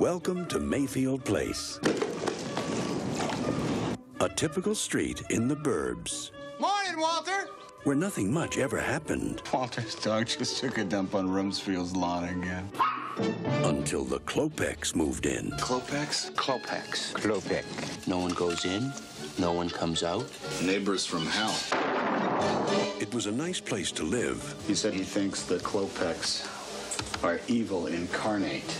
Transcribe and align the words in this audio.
Welcome 0.00 0.46
to 0.46 0.58
Mayfield 0.58 1.24
Place. 1.26 1.78
A 4.20 4.28
typical 4.30 4.74
street 4.74 5.22
in 5.28 5.46
the 5.46 5.54
burbs 5.56 6.30
Morning, 6.58 6.98
Walter. 6.98 7.48
where 7.84 7.94
nothing 7.94 8.32
much 8.32 8.56
ever 8.56 8.80
happened 8.80 9.42
Walter's 9.52 9.94
dog 9.94 10.26
just 10.26 10.58
took 10.58 10.78
a 10.78 10.84
dump 10.84 11.14
on 11.14 11.30
Rumsfield's 11.30 11.94
lawn 11.94 12.24
again. 12.24 12.70
until 13.64 14.04
the 14.04 14.20
Klopeks 14.20 14.94
moved 14.96 15.26
in. 15.26 15.50
Klopeks? 15.52 16.32
Klopeks. 16.32 17.12
Klopek. 17.12 18.06
No 18.08 18.18
one 18.20 18.32
goes 18.32 18.64
in, 18.64 18.92
no 19.38 19.52
one 19.52 19.68
comes 19.68 20.02
out. 20.02 20.24
Neighbors 20.62 21.04
from 21.04 21.26
hell. 21.26 21.54
It 22.98 23.12
was 23.12 23.26
a 23.26 23.32
nice 23.32 23.60
place 23.60 23.92
to 23.92 24.02
live, 24.02 24.54
He 24.66 24.74
said 24.74 24.94
he 24.94 25.04
thinks 25.04 25.42
the 25.42 25.58
Klopeks 25.58 26.46
are 27.22 27.38
evil 27.48 27.86
incarnate. 27.86 28.74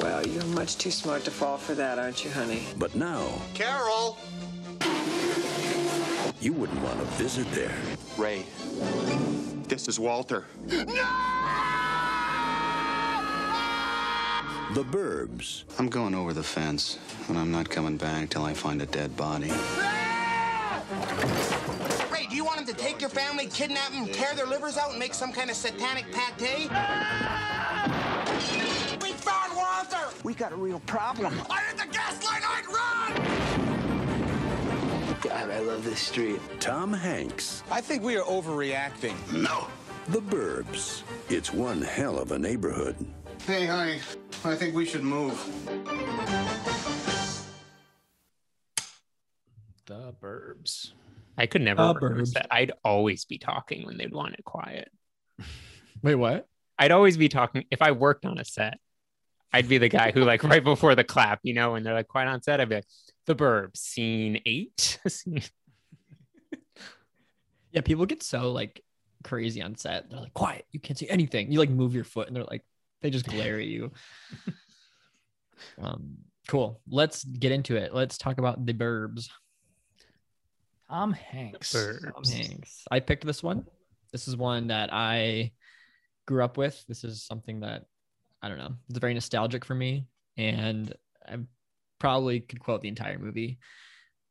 Well, 0.00 0.26
you're 0.26 0.44
much 0.46 0.76
too 0.78 0.90
smart 0.90 1.24
to 1.24 1.30
fall 1.30 1.56
for 1.58 1.74
that, 1.74 1.98
aren't 1.98 2.24
you, 2.24 2.30
honey? 2.30 2.62
but 2.78 2.94
now 2.94 3.26
Carol. 3.54 4.16
you 6.40 6.52
wouldn't 6.52 6.80
want 6.82 6.98
to 6.98 7.04
visit 7.16 7.50
there. 7.52 7.74
Ray. 8.16 8.44
This 9.68 9.88
is 9.88 9.98
Walter. 9.98 10.44
No! 10.66 10.84
The 14.74 14.84
Burbs. 14.84 15.64
I'm 15.78 15.88
going 15.88 16.14
over 16.14 16.32
the 16.32 16.42
fence, 16.42 16.98
and 17.28 17.36
I'm 17.38 17.50
not 17.52 17.68
coming 17.68 17.96
back 17.98 18.30
till 18.30 18.44
I 18.44 18.54
find 18.54 18.80
a 18.80 18.86
dead 18.86 19.14
body. 19.16 19.50
Ray, 22.10 22.26
do 22.30 22.36
you 22.36 22.44
want 22.44 22.60
him 22.60 22.66
to 22.66 22.74
take 22.74 23.00
your 23.00 23.10
family, 23.10 23.46
kidnap 23.46 23.92
them, 23.92 24.06
tear 24.06 24.34
their 24.34 24.46
livers 24.46 24.78
out, 24.78 24.90
and 24.90 24.98
make 24.98 25.12
some 25.14 25.32
kind 25.32 25.50
of 25.50 25.56
satanic 25.56 26.06
pate? 26.12 26.32
We 26.40 26.68
found 26.68 26.78
Walter! 26.78 27.61
We 30.22 30.34
got 30.34 30.52
a 30.52 30.56
real 30.56 30.80
problem. 30.80 31.40
I 31.50 31.60
hit 31.62 31.78
the 31.78 31.86
gas 31.92 32.22
line, 32.24 32.42
I'd 32.44 32.66
run! 32.66 33.14
God, 35.20 35.50
I 35.50 35.58
love 35.60 35.84
this 35.84 36.00
street. 36.00 36.40
Tom 36.60 36.92
Hanks. 36.92 37.62
I 37.70 37.80
think 37.80 38.02
we 38.02 38.16
are 38.16 38.24
overreacting. 38.24 39.14
No! 39.32 39.66
The 40.08 40.20
Burbs. 40.20 41.02
It's 41.28 41.52
one 41.52 41.80
hell 41.82 42.18
of 42.18 42.32
a 42.32 42.38
neighborhood. 42.38 42.96
Hey, 43.46 43.66
honey, 43.66 44.00
I 44.44 44.54
think 44.54 44.74
we 44.74 44.84
should 44.84 45.02
move. 45.04 45.38
The 49.86 50.14
Burbs. 50.20 50.92
I 51.38 51.46
could 51.46 51.62
never 51.62 51.82
The 51.82 51.92
work 51.94 52.02
on 52.02 52.12
a 52.12 52.16
Burbs. 52.22 52.28
set. 52.28 52.46
I'd 52.50 52.72
always 52.84 53.24
be 53.24 53.38
talking 53.38 53.86
when 53.86 53.96
they'd 53.98 54.12
want 54.12 54.34
it 54.34 54.44
quiet. 54.44 54.90
Wait, 56.02 56.14
what? 56.16 56.48
I'd 56.78 56.90
always 56.92 57.16
be 57.16 57.28
talking 57.28 57.64
if 57.70 57.80
I 57.82 57.92
worked 57.92 58.24
on 58.24 58.38
a 58.38 58.44
set. 58.44 58.78
I'd 59.52 59.68
be 59.68 59.78
the 59.78 59.88
guy 59.88 60.12
who, 60.12 60.24
like, 60.24 60.42
right 60.44 60.64
before 60.64 60.94
the 60.94 61.04
clap, 61.04 61.40
you 61.42 61.54
know, 61.54 61.72
when 61.72 61.82
they're 61.82 61.94
like 61.94 62.08
quiet 62.08 62.28
on 62.28 62.42
set, 62.42 62.60
I'd 62.60 62.68
be 62.68 62.76
like, 62.76 62.86
"The 63.26 63.34
Burbs, 63.34 63.76
scene 63.78 64.40
eight. 64.46 64.98
Yeah, 67.72 67.80
people 67.80 68.06
get 68.06 68.22
so 68.22 68.52
like 68.52 68.82
crazy 69.24 69.62
on 69.62 69.76
set. 69.76 70.10
They're 70.10 70.20
like, 70.20 70.34
quiet, 70.34 70.66
you 70.70 70.80
can't 70.80 70.98
see 70.98 71.08
anything. 71.08 71.50
You 71.50 71.58
like 71.58 71.70
move 71.70 71.94
your 71.94 72.04
foot 72.04 72.28
and 72.28 72.36
they're 72.36 72.44
like, 72.44 72.62
they 73.00 73.10
just 73.10 73.26
glare 73.26 73.58
at 73.58 73.66
you. 73.66 73.90
um, 75.82 76.18
cool. 76.48 76.80
Let's 76.88 77.24
get 77.24 77.50
into 77.50 77.76
it. 77.76 77.94
Let's 77.94 78.18
talk 78.18 78.38
about 78.38 78.64
the 78.64 78.74
burbs. 78.74 79.28
The 80.88 80.94
Tom 80.94 81.12
Hanks. 81.12 81.72
Tom 81.72 82.24
Hanks. 82.24 82.84
I 82.90 83.00
picked 83.00 83.24
this 83.24 83.42
one. 83.42 83.66
This 84.12 84.28
is 84.28 84.36
one 84.36 84.68
that 84.68 84.90
I 84.92 85.52
grew 86.26 86.44
up 86.44 86.58
with. 86.58 86.84
This 86.86 87.02
is 87.02 87.24
something 87.24 87.60
that 87.60 87.86
I 88.42 88.48
don't 88.48 88.58
know. 88.58 88.74
It's 88.88 88.98
very 88.98 89.14
nostalgic 89.14 89.64
for 89.64 89.74
me, 89.74 90.06
and 90.36 90.92
I 91.28 91.38
probably 91.98 92.40
could 92.40 92.60
quote 92.60 92.80
the 92.82 92.88
entire 92.88 93.18
movie. 93.18 93.58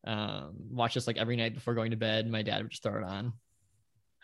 Um, 0.05 0.53
watch 0.71 0.95
this 0.95 1.07
like 1.07 1.17
every 1.17 1.35
night 1.37 1.53
before 1.53 1.73
going 1.75 1.91
to 1.91 1.97
bed. 1.97 2.29
My 2.29 2.41
dad 2.41 2.61
would 2.63 2.71
just 2.71 2.83
throw 2.83 2.97
it 2.97 3.03
on, 3.03 3.33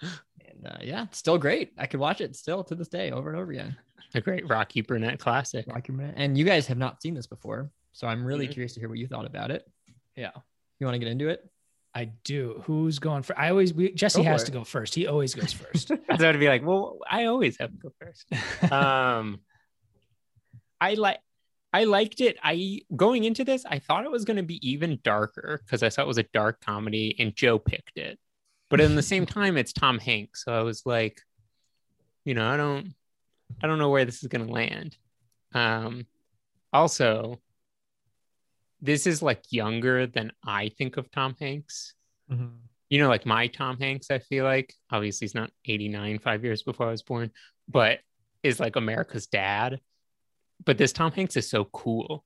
and 0.01 0.67
uh, 0.67 0.77
yeah, 0.81 1.03
it's 1.03 1.17
still 1.17 1.37
great. 1.37 1.71
I 1.77 1.85
could 1.87 1.99
watch 1.99 2.19
it 2.21 2.35
still 2.35 2.63
to 2.65 2.75
this 2.75 2.87
day, 2.89 3.11
over 3.11 3.29
and 3.31 3.39
over 3.39 3.51
again. 3.51 3.77
A 4.13 4.21
great 4.21 4.47
Rocky 4.49 4.81
Burnett 4.81 5.19
classic. 5.19 5.65
Rocky 5.67 5.91
Man. 5.91 6.13
And 6.17 6.37
you 6.37 6.45
guys 6.45 6.67
have 6.67 6.77
not 6.77 7.01
seen 7.01 7.13
this 7.13 7.27
before, 7.27 7.71
so 7.93 8.07
I'm 8.07 8.25
really 8.25 8.47
Mhm. 8.47 8.51
curious 8.53 8.73
to 8.73 8.79
hear 8.79 8.89
what 8.89 8.97
you 8.97 9.07
thought 9.07 9.25
about 9.25 9.51
it. 9.51 9.69
Yeah, 10.15 10.31
You 10.79 10.85
want 10.87 10.95
to 10.95 10.99
get 10.99 11.09
into 11.09 11.27
it? 11.29 11.47
I 11.93 12.05
do. 12.23 12.61
Who's 12.65 12.99
going 12.99 13.23
for? 13.23 13.37
I 13.37 13.49
always 13.49 13.73
we, 13.73 13.91
Jesse 13.91 14.21
Go 14.21 14.29
has 14.29 14.43
it. 14.43 14.45
to 14.47 14.51
go 14.51 14.63
first. 14.63 14.93
He 14.95 15.07
always 15.07 15.33
goes 15.33 15.51
first. 15.53 15.91
So 16.19 16.29
I'd 16.29 16.39
be 16.39 16.47
like, 16.47 16.63
well, 16.65 16.99
I 17.09 17.25
always 17.25 17.57
have 17.59 17.71
to 17.71 17.77
go 17.77 17.91
first. 17.99 18.25
um 18.71 19.39
i 20.79 20.93
like 20.93 21.19
i 21.73 21.83
liked 21.83 22.21
it. 22.21 22.37
I 22.43 22.81
going 22.95 23.23
into 23.23 23.43
this 23.43 23.65
i 23.65 23.79
thought 23.79 24.05
it 24.05 24.11
was 24.11 24.25
going 24.25 24.37
to 24.37 24.43
be 24.43 24.67
even 24.67 24.99
darker 25.03 25.61
because 25.63 25.83
i 25.83 25.89
thought 25.89 26.05
it 26.05 26.07
was 26.07 26.17
a 26.17 26.23
dark 26.33 26.61
comedy 26.61 27.15
and 27.19 27.35
joe 27.35 27.59
picked 27.59 27.97
it. 27.97 28.19
But 28.69 28.81
in 28.81 28.95
the 28.95 29.01
same 29.01 29.25
time 29.37 29.57
it's 29.57 29.73
tom 29.73 29.99
hanks. 29.99 30.45
So 30.45 30.53
i 30.53 30.61
was 30.61 30.85
like 30.85 31.21
you 32.25 32.33
know 32.33 32.47
i 32.47 32.57
don't 32.57 32.93
i 33.61 33.67
don't 33.67 33.79
know 33.79 33.89
where 33.89 34.05
this 34.05 34.21
is 34.23 34.29
going 34.29 34.45
to 34.45 34.53
land. 34.53 34.97
Um 35.53 36.05
also 36.73 37.39
this 38.81 39.07
is 39.07 39.21
like 39.21 39.41
younger 39.49 40.05
than 40.05 40.31
i 40.45 40.69
think 40.69 40.97
of 40.97 41.09
tom 41.11 41.35
hanks. 41.39 41.93
You 42.89 42.99
know, 43.01 43.09
like 43.09 43.25
my 43.25 43.47
Tom 43.47 43.77
Hanks, 43.77 44.11
I 44.11 44.19
feel 44.19 44.45
like. 44.45 44.73
Obviously 44.91 45.25
he's 45.25 45.35
not 45.35 45.51
89, 45.65 46.19
five 46.19 46.43
years 46.43 46.63
before 46.63 46.87
I 46.87 46.91
was 46.91 47.01
born, 47.01 47.31
but 47.67 47.99
is 48.43 48.59
like 48.59 48.75
America's 48.75 49.27
dad. 49.27 49.79
But 50.65 50.77
this 50.77 50.91
Tom 50.93 51.11
Hanks 51.11 51.35
is 51.37 51.49
so 51.49 51.65
cool. 51.65 52.25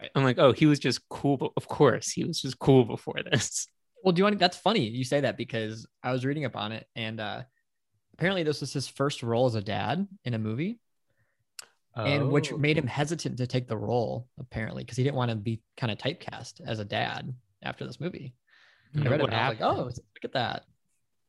Right. 0.00 0.10
I'm 0.14 0.24
like, 0.24 0.38
oh, 0.38 0.52
he 0.52 0.66
was 0.66 0.78
just 0.78 1.08
cool. 1.08 1.52
Of 1.56 1.68
course, 1.68 2.10
he 2.10 2.24
was 2.24 2.40
just 2.40 2.58
cool 2.58 2.84
before 2.84 3.20
this. 3.30 3.66
Well, 4.04 4.12
do 4.12 4.20
you 4.20 4.24
want? 4.24 4.38
That's 4.38 4.56
funny 4.56 4.86
you 4.88 5.02
say 5.02 5.22
that 5.22 5.36
because 5.36 5.84
I 6.00 6.12
was 6.12 6.24
reading 6.24 6.44
up 6.44 6.54
on 6.54 6.70
it, 6.70 6.86
and 6.94 7.18
uh, 7.18 7.42
apparently 8.12 8.44
this 8.44 8.60
was 8.60 8.72
his 8.72 8.86
first 8.86 9.20
role 9.24 9.46
as 9.46 9.56
a 9.56 9.60
dad 9.62 10.06
in 10.24 10.34
a 10.34 10.38
movie, 10.38 10.78
and 11.96 12.30
which 12.30 12.52
Oh. 12.52 12.56
made 12.58 12.78
him 12.78 12.86
hesitant 12.86 13.38
to 13.38 13.48
take 13.48 13.66
the 13.66 13.76
role 13.76 14.28
apparently 14.38 14.84
because 14.84 14.96
he 14.96 15.02
didn't 15.02 15.16
want 15.16 15.30
to 15.30 15.36
be 15.36 15.60
kind 15.76 15.90
of 15.90 15.98
typecast 15.98 16.60
as 16.64 16.78
a 16.78 16.84
dad 16.84 17.34
after 17.62 17.84
this 17.84 17.98
movie. 17.98 18.34
I 18.94 19.00
read 19.08 19.20
it, 19.22 19.32
I 19.32 19.48
was 19.48 19.58
like, 19.58 19.68
oh, 19.68 19.84
look 19.86 20.24
at 20.24 20.32
that. 20.34 20.66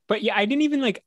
But 0.07 0.21
yeah, 0.21 0.35
I 0.35 0.45
didn't 0.45 0.61
even 0.63 0.81
like. 0.81 1.03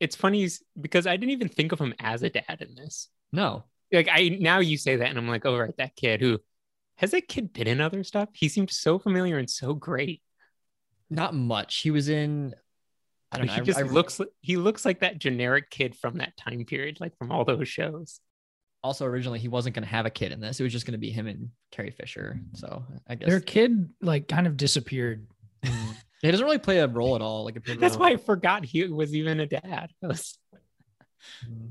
It's 0.00 0.16
funny 0.16 0.46
because 0.78 1.06
I 1.06 1.16
didn't 1.16 1.30
even 1.32 1.48
think 1.48 1.72
of 1.72 1.80
him 1.80 1.94
as 1.98 2.22
a 2.24 2.28
dad 2.30 2.58
in 2.60 2.74
this. 2.74 3.08
No, 3.32 3.64
Like 3.92 4.08
I 4.10 4.36
now 4.40 4.58
you 4.60 4.76
say 4.76 4.96
that, 4.96 5.08
and 5.08 5.18
I'm 5.18 5.28
like, 5.28 5.46
oh 5.46 5.56
right, 5.56 5.76
that 5.78 5.96
kid 5.96 6.20
who 6.20 6.38
has 6.96 7.10
that 7.10 7.28
kid 7.28 7.52
been 7.52 7.66
in 7.66 7.80
other 7.80 8.02
stuff? 8.04 8.30
He 8.32 8.48
seemed 8.48 8.70
so 8.70 8.98
familiar 8.98 9.38
and 9.38 9.48
so 9.50 9.74
great. 9.74 10.22
not 11.10 11.34
much. 11.34 11.78
He 11.78 11.90
was 11.90 12.08
in. 12.08 12.54
I 13.32 13.38
don't 13.38 13.46
know. 13.48 13.52
he 13.54 13.60
just 13.60 13.78
I- 13.78 13.82
looks 13.82 14.20
he 14.40 14.56
looks 14.56 14.84
like 14.84 15.00
that 15.00 15.18
generic 15.18 15.70
kid 15.70 15.94
from 15.96 16.18
that 16.18 16.36
time 16.36 16.64
period, 16.64 16.98
like 17.00 17.16
from 17.18 17.30
all 17.32 17.44
those 17.44 17.68
shows. 17.68 18.20
also 18.82 19.04
originally 19.04 19.38
he 19.40 19.48
wasn't 19.48 19.74
going 19.74 19.82
to 19.82 19.90
have 19.90 20.06
a 20.06 20.10
kid 20.10 20.32
in 20.32 20.40
this. 20.40 20.60
It 20.60 20.62
was 20.62 20.72
just 20.72 20.86
going 20.86 20.92
to 20.92 20.98
be 20.98 21.10
him 21.10 21.26
and 21.26 21.50
Carrie 21.72 21.90
Fisher. 21.90 22.40
So 22.54 22.84
I 23.08 23.16
guess 23.16 23.28
Their 23.28 23.40
kid 23.40 23.90
like 24.00 24.28
kind 24.28 24.46
of 24.46 24.56
disappeared. 24.56 25.26
he 25.62 26.30
doesn't 26.30 26.44
really 26.44 26.58
play 26.58 26.78
a 26.78 26.86
role 26.86 27.16
at 27.16 27.20
all. 27.22 27.44
Like 27.44 27.56
a 27.56 27.60
pivotal 27.60 27.80
That's 27.80 27.96
why 27.96 28.10
I 28.10 28.16
forgot 28.16 28.64
he 28.64 28.84
was 28.84 29.14
even 29.14 29.40
a 29.40 29.46
dad. 29.46 29.90
Was- 30.02 30.38
mm-hmm. 31.44 31.66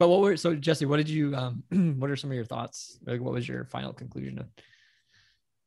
But 0.00 0.08
what 0.08 0.20
were 0.20 0.36
so 0.38 0.54
Jesse? 0.54 0.86
What 0.86 0.96
did 0.96 1.10
you 1.10 1.36
um? 1.36 1.62
what 1.98 2.10
are 2.10 2.16
some 2.16 2.30
of 2.30 2.34
your 2.34 2.46
thoughts? 2.46 2.98
Like, 3.06 3.20
what 3.20 3.34
was 3.34 3.46
your 3.46 3.66
final 3.66 3.92
conclusion? 3.92 4.42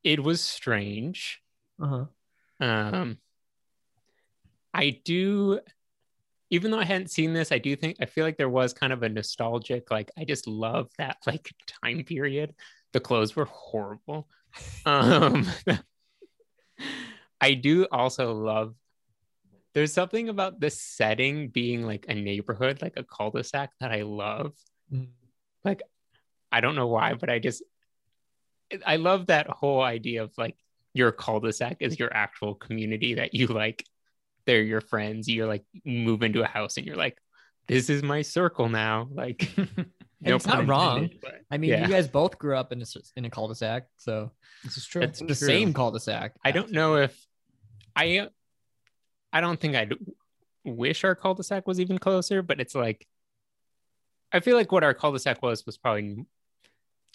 It 0.04 0.22
was 0.22 0.42
strange. 0.42 1.40
Uh 1.80 1.88
huh. 1.88 2.06
Um, 2.60 3.18
I 4.74 5.00
do, 5.06 5.60
even 6.50 6.72
though 6.72 6.80
I 6.80 6.84
hadn't 6.84 7.12
seen 7.12 7.34
this, 7.34 7.52
I 7.52 7.60
do 7.60 7.76
think 7.76 7.98
I 8.02 8.06
feel 8.06 8.26
like 8.26 8.38
there 8.38 8.50
was 8.50 8.74
kind 8.74 8.92
of 8.92 9.04
a 9.04 9.10
nostalgic, 9.10 9.92
like 9.92 10.10
I 10.18 10.26
just 10.26 10.48
love 10.48 10.90
that 10.98 11.18
like 11.28 11.52
time 11.84 12.04
period. 12.04 12.56
The 12.92 13.00
clothes 13.00 13.36
were 13.36 13.46
horrible. 13.46 14.28
Um, 14.86 15.48
I 17.42 17.56
do 17.56 17.88
also 17.92 18.34
love. 18.36 18.76
There's 19.74 19.94
something 19.94 20.30
about 20.30 20.60
the 20.60 20.70
setting 20.70 21.50
being 21.50 21.84
like 21.84 22.06
a 22.08 22.14
neighborhood, 22.14 22.82
like 22.82 22.94
a 22.98 23.04
cul-de-sac, 23.04 23.72
that 23.80 23.92
I 23.92 24.04
love. 24.04 24.54
Mm. 24.94 25.08
Like, 25.66 25.82
I 26.52 26.62
don't 26.62 26.76
know 26.76 26.88
why, 26.88 27.16
but 27.16 27.30
I 27.30 27.40
just 27.40 27.64
I 28.86 28.96
love 28.98 29.28
that 29.28 29.48
whole 29.48 29.82
idea 29.82 30.24
of 30.24 30.32
like 30.38 30.56
your 30.94 31.12
cul-de-sac 31.12 31.78
is 31.80 32.00
your 32.00 32.14
actual 32.14 32.56
community 32.56 33.16
that 33.16 33.34
you 33.34 33.48
like 33.48 33.84
they're 34.46 34.62
your 34.62 34.82
friends 34.82 35.28
You're 35.28 35.48
like 35.48 35.64
move 35.86 36.22
into 36.24 36.44
a 36.44 36.48
house 36.48 36.78
and 36.78 36.86
you're 36.86 36.96
like 36.96 37.18
this 37.68 37.90
is 37.90 38.04
my 38.04 38.22
circle 38.24 38.70
now 38.70 39.08
like 39.12 39.50
no 40.22 40.36
it's 40.36 40.46
not 40.46 40.68
wrong. 40.68 41.04
intended, 41.04 41.22
but 41.22 41.34
I 41.52 41.58
mean, 41.58 41.72
yeah. 41.72 41.82
you 41.86 41.88
guys 41.92 42.08
both 42.08 42.38
grew 42.38 42.56
up 42.58 42.72
in 42.72 42.80
a 42.80 42.84
s- 42.84 43.12
in 43.16 43.26
a 43.26 43.30
cul-de-sac, 43.30 43.86
so 43.98 44.32
This 44.64 44.78
is 44.78 44.86
true. 44.86 45.02
It's 45.02 45.20
the 45.20 45.26
true. 45.28 45.36
same 45.36 45.74
cul-de-sac. 45.74 46.34
i 46.44 46.52
don't 46.52 46.72
know 46.72 46.96
if 46.98 47.14
i 47.96 48.28
i 49.34 49.42
don't 49.42 49.60
think 49.60 49.76
i'd 49.76 49.94
wish 50.64 51.04
our 51.04 51.16
cul-de-sac 51.16 51.68
was 51.68 51.82
even 51.82 51.98
closer 51.98 52.42
but 52.42 52.62
it's 52.62 52.76
like 52.76 53.06
i 54.32 54.40
feel 54.40 54.56
like 54.56 54.72
what 54.72 54.84
our 54.84 54.94
cul-de-sac 54.94 55.42
was 55.42 55.66
was 55.66 55.78
probably 55.78 56.26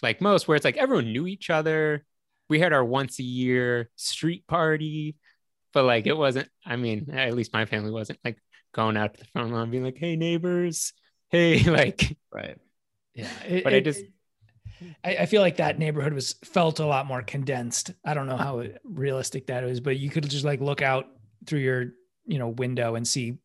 like 0.03 0.21
most 0.21 0.47
where 0.47 0.57
it's 0.57 0.65
like 0.65 0.77
everyone 0.77 1.13
knew 1.13 1.27
each 1.27 1.51
other. 1.51 2.05
We 2.49 2.61
had 2.61 2.73
our 2.73 2.85
once 2.85 3.19
a 3.19 3.25
year 3.25 3.91
street 3.97 4.47
party, 4.47 5.17
but 5.73 5.85
like 5.85 6.07
it 6.07 6.17
wasn't. 6.17 6.49
I 6.65 6.77
mean, 6.77 7.11
at 7.13 7.35
least 7.35 7.53
my 7.53 7.67
family 7.67 7.91
wasn't 7.91 8.19
like 8.25 8.39
going 8.75 8.97
out 8.97 9.15
to 9.15 9.21
the 9.21 9.27
front 9.27 9.53
lawn 9.53 9.71
being 9.71 9.85
like, 9.85 9.99
"Hey 9.99 10.17
neighbors, 10.17 10.93
hey," 11.31 11.63
like. 11.71 12.17
Right. 12.33 12.57
Yeah. 13.15 13.31
It, 13.47 13.65
But 13.65 13.75
I 13.75 13.81
just 13.81 14.05
I, 15.05 15.17
I 15.17 15.27
feel 15.27 15.43
like 15.43 15.57
that 15.57 15.79
neighborhood 15.79 16.13
was 16.13 16.37
felt 16.45 16.79
a 16.79 16.87
lot 16.87 17.07
more 17.07 17.23
condensed. 17.23 17.93
I 18.05 18.15
don't 18.15 18.29
know 18.29 18.37
how 18.37 18.65
realistic 18.85 19.49
that 19.49 19.65
is, 19.65 19.81
but 19.81 19.99
you 19.99 20.09
could 20.09 20.29
just 20.29 20.45
like 20.45 20.61
look 20.61 20.83
out 20.83 21.07
through 21.47 21.61
your, 21.61 21.87
you 22.29 22.39
know, 22.39 22.49
window 22.49 22.95
and 22.95 23.07
see 23.07 23.39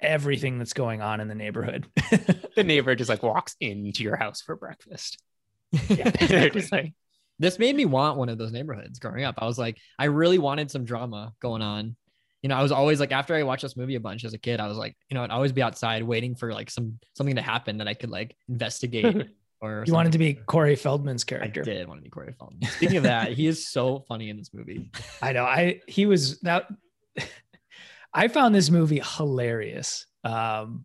everything 0.00 0.58
that's 0.58 0.72
going 0.72 1.00
on 1.02 1.20
in 1.20 1.28
the 1.28 1.34
neighborhood. 1.34 1.86
the 2.56 2.64
neighbor 2.64 2.94
just 2.94 3.10
like 3.10 3.22
walks 3.22 3.54
into 3.60 4.02
your 4.02 4.16
house 4.16 4.40
for 4.40 4.56
breakfast. 4.56 5.22
yeah. 5.88 6.48
Just 6.48 6.72
like, 6.72 6.92
This 7.40 7.58
made 7.58 7.74
me 7.74 7.86
want 7.86 8.18
one 8.18 8.28
of 8.28 8.36
those 8.36 8.52
neighborhoods 8.52 8.98
growing 8.98 9.24
up. 9.24 9.36
I 9.38 9.46
was 9.46 9.58
like, 9.58 9.78
I 9.98 10.04
really 10.04 10.36
wanted 10.36 10.70
some 10.70 10.84
drama 10.84 11.32
going 11.40 11.62
on. 11.62 11.96
You 12.42 12.50
know, 12.50 12.54
I 12.54 12.62
was 12.62 12.70
always 12.70 13.00
like, 13.00 13.12
after 13.12 13.34
I 13.34 13.44
watched 13.44 13.62
this 13.62 13.78
movie 13.78 13.94
a 13.94 14.00
bunch 14.00 14.24
as 14.24 14.34
a 14.34 14.38
kid, 14.38 14.60
I 14.60 14.68
was 14.68 14.76
like, 14.76 14.94
you 15.08 15.14
know, 15.14 15.24
I'd 15.24 15.30
always 15.30 15.52
be 15.52 15.62
outside 15.62 16.02
waiting 16.02 16.34
for 16.34 16.52
like 16.52 16.70
some 16.70 16.98
something 17.14 17.36
to 17.36 17.42
happen 17.42 17.78
that 17.78 17.88
I 17.88 17.94
could 17.94 18.10
like 18.10 18.36
investigate 18.50 19.26
or 19.62 19.84
you 19.86 19.92
wanted 19.94 20.12
to 20.12 20.18
be. 20.18 20.34
Corey 20.34 20.76
Feldman's 20.76 21.24
character. 21.24 21.48
I 21.48 21.50
character. 21.50 21.72
did 21.72 21.88
want 21.88 22.00
to 22.00 22.04
be 22.04 22.10
Corey 22.10 22.34
Feldman. 22.38 22.68
Speaking 22.72 22.98
of 22.98 23.02
that, 23.04 23.32
he 23.32 23.46
is 23.46 23.66
so 23.66 24.04
funny 24.06 24.28
in 24.28 24.36
this 24.36 24.52
movie. 24.52 24.90
I 25.22 25.32
know. 25.32 25.44
I 25.44 25.80
he 25.86 26.04
was 26.04 26.40
that. 26.40 26.66
I 28.12 28.28
found 28.28 28.54
this 28.54 28.70
movie 28.70 29.02
hilarious. 29.16 30.06
Um, 30.24 30.84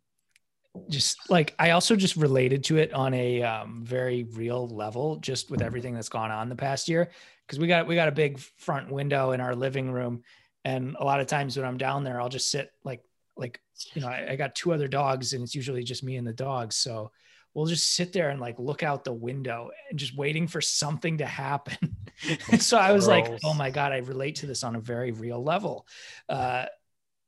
just 0.90 1.30
like 1.30 1.56
I 1.58 1.72
also 1.72 1.96
just 1.96 2.16
related 2.16 2.66
to 2.66 2.78
it 2.78 2.94
on 2.94 3.14
a 3.14 3.44
um, 3.44 3.82
very 3.84 4.24
real 4.24 4.68
level, 4.68 5.18
just 5.18 5.50
with 5.50 5.62
everything 5.62 5.94
that's 5.94 6.10
gone 6.10 6.32
on 6.32 6.50
the 6.50 6.56
past 6.56 6.90
year. 6.90 7.12
Because 7.46 7.60
we 7.60 7.68
got 7.68 7.88
we 7.88 7.96
got 7.96 8.08
a 8.08 8.14
big 8.14 8.40
front 8.40 8.92
window 8.92 9.32
in 9.32 9.42
our 9.42 9.56
living 9.56 9.92
room, 9.92 10.24
and 10.64 10.96
a 11.00 11.06
lot 11.06 11.22
of 11.22 11.28
times 11.28 11.56
when 11.58 11.66
I'm 11.66 11.78
down 11.78 12.04
there, 12.04 12.20
I'll 12.20 12.30
just 12.30 12.52
sit 12.52 12.72
like 12.84 13.02
like 13.38 13.62
you 13.94 14.02
know 14.02 14.08
I, 14.08 14.32
I 14.32 14.36
got 14.36 14.56
two 14.56 14.74
other 14.74 14.88
dogs, 14.88 15.34
and 15.34 15.44
it's 15.44 15.56
usually 15.56 15.84
just 15.84 16.04
me 16.04 16.18
and 16.18 16.28
the 16.28 16.34
dogs. 16.34 16.76
So 16.76 17.12
we'll 17.54 17.66
just 17.66 17.94
sit 17.96 18.12
there 18.12 18.30
and 18.30 18.42
like 18.42 18.60
look 18.60 18.84
out 18.84 19.06
the 19.06 19.14
window 19.14 19.70
and 19.90 19.98
just 19.98 20.16
waiting 20.16 20.46
for 20.48 20.62
something 20.62 21.20
to 21.20 21.26
happen. 21.26 21.96
so 22.60 22.78
I 22.78 22.92
was 22.92 23.08
like, 23.08 23.32
oh 23.46 23.54
my 23.54 23.72
God, 23.72 23.94
I 23.94 24.00
relate 24.00 24.36
to 24.38 24.46
this 24.46 24.64
on 24.64 24.76
a 24.76 24.80
very 24.80 25.12
real 25.12 25.42
level. 25.42 25.88
Uh, 26.28 26.66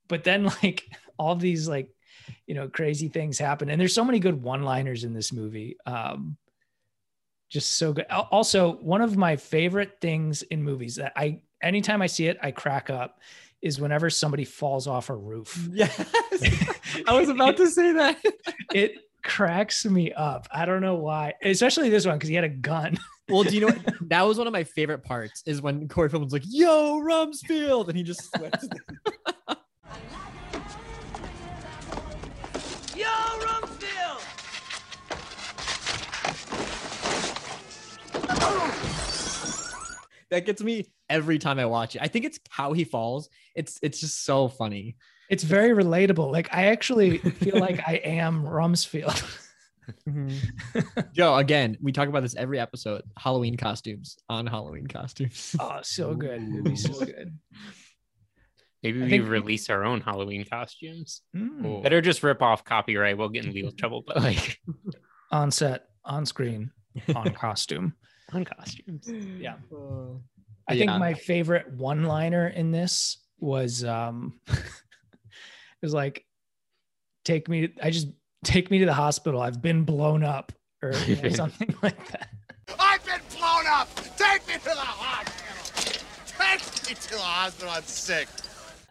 but 0.08 0.24
then 0.24 0.50
like 0.62 0.88
all 1.18 1.36
these 1.36 1.68
like, 1.68 1.94
you 2.46 2.54
know, 2.54 2.68
crazy 2.68 3.08
things 3.08 3.38
happen. 3.38 3.70
And 3.70 3.80
there's 3.80 3.94
so 3.94 4.04
many 4.04 4.18
good 4.18 4.42
one-liners 4.42 5.04
in 5.04 5.14
this 5.14 5.32
movie. 5.32 5.76
Um, 5.86 6.36
just 7.48 7.76
so 7.76 7.92
good. 7.92 8.06
Also, 8.10 8.72
one 8.76 9.00
of 9.00 9.16
my 9.16 9.36
favorite 9.36 9.98
things 10.00 10.42
in 10.42 10.62
movies 10.62 10.96
that 10.96 11.12
I, 11.16 11.40
anytime 11.62 12.02
I 12.02 12.06
see 12.06 12.26
it, 12.26 12.38
I 12.42 12.50
crack 12.50 12.90
up 12.90 13.20
is 13.62 13.80
whenever 13.80 14.10
somebody 14.10 14.44
falls 14.44 14.86
off 14.86 15.10
a 15.10 15.16
roof. 15.16 15.68
Yes. 15.72 16.04
I 17.06 17.18
was 17.18 17.28
about 17.28 17.56
to 17.56 17.68
say 17.68 17.92
that. 17.92 18.18
it 18.74 18.96
cracks 19.22 19.84
me 19.84 20.12
up. 20.12 20.46
I 20.52 20.64
don't 20.64 20.80
know 20.80 20.94
why, 20.94 21.34
especially 21.42 21.90
this 21.90 22.06
one 22.06 22.16
because 22.16 22.28
he 22.28 22.34
had 22.34 22.44
a 22.44 22.48
gun. 22.48 22.98
Well, 23.28 23.42
do 23.42 23.54
you 23.54 23.60
know 23.60 23.66
what? 23.66 24.08
That 24.08 24.22
was 24.22 24.38
one 24.38 24.46
of 24.46 24.52
my 24.52 24.64
favorite 24.64 25.04
parts 25.04 25.42
is 25.44 25.60
when 25.60 25.86
Corey 25.88 26.08
Feldman's 26.08 26.32
like, 26.32 26.44
yo, 26.46 27.00
Rumsfield. 27.00 27.88
And 27.88 27.96
he 27.96 28.02
just 28.02 28.34
sweats. 28.34 28.66
That 40.30 40.44
gets 40.46 40.62
me 40.62 40.86
every 41.08 41.38
time 41.38 41.58
I 41.58 41.66
watch 41.66 41.96
it. 41.96 42.02
I 42.02 42.08
think 42.08 42.24
it's 42.24 42.38
how 42.50 42.72
he 42.72 42.84
falls. 42.84 43.28
It's 43.54 43.78
it's 43.82 44.00
just 44.00 44.24
so 44.24 44.48
funny. 44.48 44.96
It's 45.30 45.42
very 45.44 45.70
relatable. 45.70 46.30
Like 46.32 46.52
I 46.54 46.66
actually 46.66 47.18
feel 47.18 47.58
like 47.58 47.80
I 47.86 47.94
am 47.96 48.44
Rumsfield. 48.44 49.22
Joe, 51.14 51.36
again, 51.36 51.78
we 51.80 51.92
talk 51.92 52.08
about 52.08 52.22
this 52.22 52.36
every 52.36 52.58
episode. 52.60 53.02
Halloween 53.16 53.56
costumes 53.56 54.18
on 54.28 54.46
Halloween 54.46 54.86
costumes. 54.86 55.56
oh, 55.60 55.78
so 55.82 56.14
good. 56.14 56.42
It'd 56.42 56.64
be 56.64 56.76
so 56.76 56.98
good. 57.04 57.38
maybe 58.82 59.00
I 59.00 59.04
we 59.04 59.10
think- 59.10 59.28
release 59.28 59.70
our 59.70 59.84
own 59.84 60.00
Halloween 60.00 60.44
costumes. 60.44 61.22
Mm. 61.36 61.82
Better 61.82 62.00
just 62.00 62.22
rip 62.22 62.42
off 62.42 62.64
copyright. 62.64 63.16
We'll 63.16 63.28
get 63.30 63.44
in 63.46 63.52
legal 63.52 63.72
trouble, 63.72 64.02
but 64.06 64.18
like 64.18 64.58
On 65.30 65.50
set, 65.50 65.84
on 66.04 66.26
screen, 66.26 66.70
on 67.14 67.32
costume. 67.34 67.94
On 68.32 68.44
costumes. 68.44 69.08
Yeah. 69.40 69.56
Uh, 69.72 70.14
I 70.70 70.76
think 70.76 70.90
Yeah. 70.90 70.98
my 70.98 71.14
favorite 71.14 71.70
one-liner 71.72 72.48
in 72.48 72.70
this 72.72 73.24
was 73.38 73.84
um 73.84 74.38
it 74.48 74.58
was 75.82 75.94
like 75.94 76.26
take 77.24 77.48
me 77.48 77.70
I 77.82 77.90
just 77.90 78.08
take 78.44 78.70
me 78.70 78.78
to 78.80 78.84
the 78.86 78.92
hospital. 78.92 79.40
I've 79.40 79.62
been 79.62 79.84
blown 79.84 80.22
up 80.22 80.52
or 80.82 80.92
you 81.06 81.16
know, 81.22 81.28
something 81.42 81.74
like 81.82 82.06
that. 82.12 82.28
I've 82.78 83.02
been 83.04 83.20
blown 83.34 83.64
up! 83.66 83.88
Take 84.18 84.46
me 84.46 84.54
to 84.54 84.64
the 84.64 84.70
hospital! 84.76 86.02
Take 86.26 86.88
me 86.88 86.94
to 86.94 87.10
the 87.10 87.18
hospital, 87.18 87.70
I'm 87.70 87.82
sick. 87.84 88.28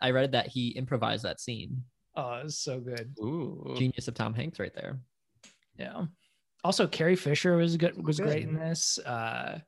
I 0.01 0.10
read 0.12 0.31
that 0.31 0.48
he 0.48 0.69
improvised 0.69 1.24
that 1.25 1.40
scene. 1.40 1.83
Oh, 2.16 2.33
it 2.40 2.45
was 2.45 2.57
so 2.57 2.80
good. 2.80 3.13
Ooh. 3.19 3.75
Genius 3.78 4.07
of 4.07 4.16
Tom 4.16 4.33
Hanks 4.33 4.60
right 4.60 4.74
there. 4.74 5.00
Yeah. 5.78 6.06
Also, 6.68 6.86
Carrie 6.86 7.16
Fisher 7.16 7.56
was 7.56 7.78
good. 7.78 8.06
Was 8.06 8.19
good. 8.19 8.25
great 8.28 8.44
in 8.44 8.56
this. 8.56 9.00
Uh, 9.00 9.60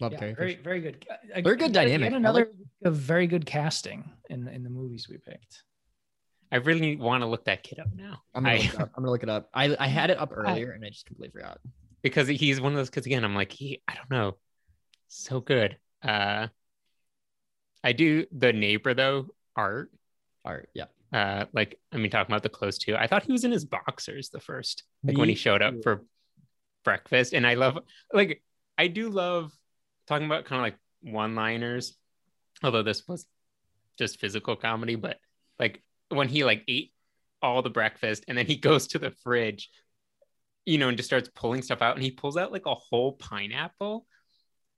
Love 0.00 0.12
yeah, 0.12 0.18
Carrie 0.18 0.32
very, 0.34 0.50
Fisher. 0.52 0.62
very 0.62 0.80
good. 0.80 1.06
Very 1.44 1.56
good 1.56 1.60
Yet- 1.60 1.72
dynamic. 1.74 2.06
Yet 2.06 2.14
I 2.14 2.16
another 2.16 2.38
like- 2.46 2.86
of 2.90 2.96
very 2.96 3.26
good 3.26 3.44
casting 3.44 4.10
in 4.30 4.48
in 4.48 4.62
the 4.62 4.70
movies 4.70 5.10
we 5.10 5.18
picked. 5.18 5.62
I 6.50 6.56
really 6.56 6.96
want 6.96 7.20
to 7.22 7.26
look 7.26 7.44
that 7.44 7.62
kid 7.62 7.80
up 7.80 7.88
now. 7.94 8.22
I'm 8.34 8.44
gonna, 8.44 8.54
I- 8.54 8.58
look 8.62 8.72
it 8.74 8.80
up. 8.80 8.90
I'm 8.96 9.02
gonna 9.02 9.10
look 9.12 9.22
it 9.24 9.28
up. 9.28 9.50
I, 9.52 9.76
I 9.78 9.86
had 9.86 10.08
it 10.08 10.18
up 10.18 10.30
earlier 10.34 10.70
and 10.72 10.82
I 10.86 10.88
just 10.88 11.04
completely 11.04 11.32
forgot. 11.38 11.60
because 12.00 12.28
he's 12.28 12.62
one 12.62 12.72
of 12.72 12.78
those 12.78 12.88
kids 12.88 13.04
again. 13.04 13.22
I'm 13.22 13.34
like, 13.34 13.52
he, 13.52 13.82
I 13.86 13.94
don't 13.94 14.10
know, 14.10 14.36
so 15.08 15.40
good. 15.40 15.76
Uh, 16.02 16.48
I 17.82 17.92
do 17.92 18.24
the 18.32 18.54
neighbor 18.54 18.94
though 18.94 19.26
art. 19.54 19.90
Art, 20.46 20.70
yeah. 20.72 20.86
Uh, 21.14 21.46
like 21.52 21.78
I 21.92 21.96
mean, 21.96 22.10
talking 22.10 22.32
about 22.32 22.42
the 22.42 22.48
clothes 22.48 22.78
too. 22.78 22.96
I 22.96 23.06
thought 23.06 23.22
he 23.22 23.32
was 23.32 23.44
in 23.44 23.52
his 23.52 23.64
boxers 23.64 24.30
the 24.30 24.40
first, 24.40 24.82
like 25.04 25.16
when 25.16 25.28
he 25.28 25.36
showed 25.36 25.62
up 25.62 25.74
too. 25.74 25.82
for 25.82 26.04
breakfast. 26.84 27.32
And 27.32 27.46
I 27.46 27.54
love, 27.54 27.78
like, 28.12 28.42
I 28.76 28.88
do 28.88 29.08
love 29.08 29.52
talking 30.08 30.26
about 30.26 30.44
kind 30.44 30.58
of 30.58 30.64
like 30.64 30.76
one-liners. 31.12 31.96
Although 32.62 32.82
this 32.82 33.06
was 33.06 33.26
just 33.96 34.18
physical 34.18 34.56
comedy, 34.56 34.96
but 34.96 35.18
like 35.58 35.82
when 36.08 36.28
he 36.28 36.44
like 36.44 36.64
ate 36.66 36.92
all 37.40 37.62
the 37.62 37.70
breakfast 37.70 38.24
and 38.26 38.36
then 38.36 38.46
he 38.46 38.56
goes 38.68 38.88
to 38.88 38.98
the 38.98 39.12
fridge 39.22 39.70
you 40.64 40.78
know, 40.78 40.88
and 40.88 40.96
just 40.96 41.08
starts 41.08 41.28
pulling 41.34 41.62
stuff 41.62 41.82
out. 41.82 41.94
And 41.94 42.02
he 42.02 42.10
pulls 42.10 42.36
out 42.36 42.52
like 42.52 42.66
a 42.66 42.74
whole 42.74 43.12
pineapple 43.12 44.06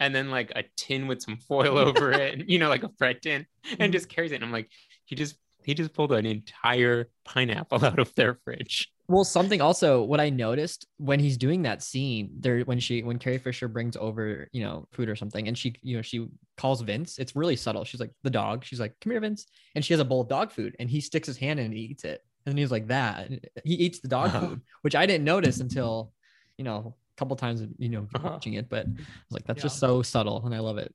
and 0.00 0.14
then 0.14 0.30
like 0.30 0.52
a 0.54 0.64
tin 0.76 1.06
with 1.06 1.22
some 1.22 1.38
foil 1.38 1.78
over 1.78 2.10
it, 2.12 2.48
you 2.48 2.58
know, 2.58 2.68
like 2.68 2.82
a 2.82 2.88
bread 2.88 3.22
tin, 3.22 3.46
and 3.78 3.92
just 3.92 4.08
carries 4.08 4.32
it. 4.32 4.36
And 4.36 4.44
I'm 4.44 4.52
like, 4.52 4.70
he 5.04 5.14
just 5.14 5.36
he 5.66 5.74
just 5.74 5.92
pulled 5.92 6.12
an 6.12 6.24
entire 6.24 7.08
pineapple 7.24 7.84
out 7.84 7.98
of 7.98 8.14
their 8.14 8.34
fridge. 8.44 8.88
Well, 9.08 9.24
something 9.24 9.60
also 9.60 10.02
what 10.04 10.20
I 10.20 10.30
noticed 10.30 10.86
when 10.98 11.18
he's 11.18 11.36
doing 11.36 11.62
that 11.62 11.82
scene 11.82 12.30
there 12.38 12.60
when 12.60 12.78
she 12.78 13.02
when 13.02 13.18
Carrie 13.18 13.38
Fisher 13.38 13.66
brings 13.66 13.96
over, 13.96 14.48
you 14.52 14.62
know, 14.62 14.86
food 14.92 15.08
or 15.08 15.16
something 15.16 15.48
and 15.48 15.58
she, 15.58 15.74
you 15.82 15.96
know, 15.96 16.02
she 16.02 16.28
calls 16.56 16.82
Vince, 16.82 17.18
it's 17.18 17.34
really 17.34 17.56
subtle. 17.56 17.84
She's 17.84 17.98
like, 18.00 18.12
the 18.22 18.30
dog. 18.30 18.64
She's 18.64 18.78
like, 18.78 18.94
come 19.00 19.10
here, 19.10 19.20
Vince. 19.20 19.46
And 19.74 19.84
she 19.84 19.92
has 19.92 20.00
a 20.00 20.04
bowl 20.04 20.20
of 20.20 20.28
dog 20.28 20.52
food 20.52 20.76
and 20.78 20.88
he 20.88 21.00
sticks 21.00 21.26
his 21.26 21.36
hand 21.36 21.58
in 21.58 21.66
and 21.66 21.74
he 21.74 21.80
eats 21.80 22.04
it. 22.04 22.22
And 22.44 22.52
then 22.52 22.58
he's 22.58 22.70
like 22.70 22.86
that. 22.86 23.28
He 23.64 23.74
eats 23.74 23.98
the 23.98 24.08
dog 24.08 24.26
Uh-huh. 24.28 24.40
food, 24.40 24.60
which 24.82 24.94
I 24.94 25.04
didn't 25.04 25.24
notice 25.24 25.58
until, 25.58 26.12
you 26.58 26.64
know, 26.64 26.94
a 26.96 27.16
couple 27.18 27.34
times, 27.34 27.62
you 27.78 27.88
know, 27.88 28.06
Uh-huh. 28.14 28.28
watching 28.30 28.54
it. 28.54 28.68
But 28.68 28.86
I 28.86 28.90
was 28.90 29.32
like, 29.32 29.46
that's 29.46 29.58
Yeah. 29.58 29.64
just 29.64 29.80
so 29.80 30.00
subtle 30.02 30.46
and 30.46 30.54
I 30.54 30.60
love 30.60 30.78
it. 30.78 30.94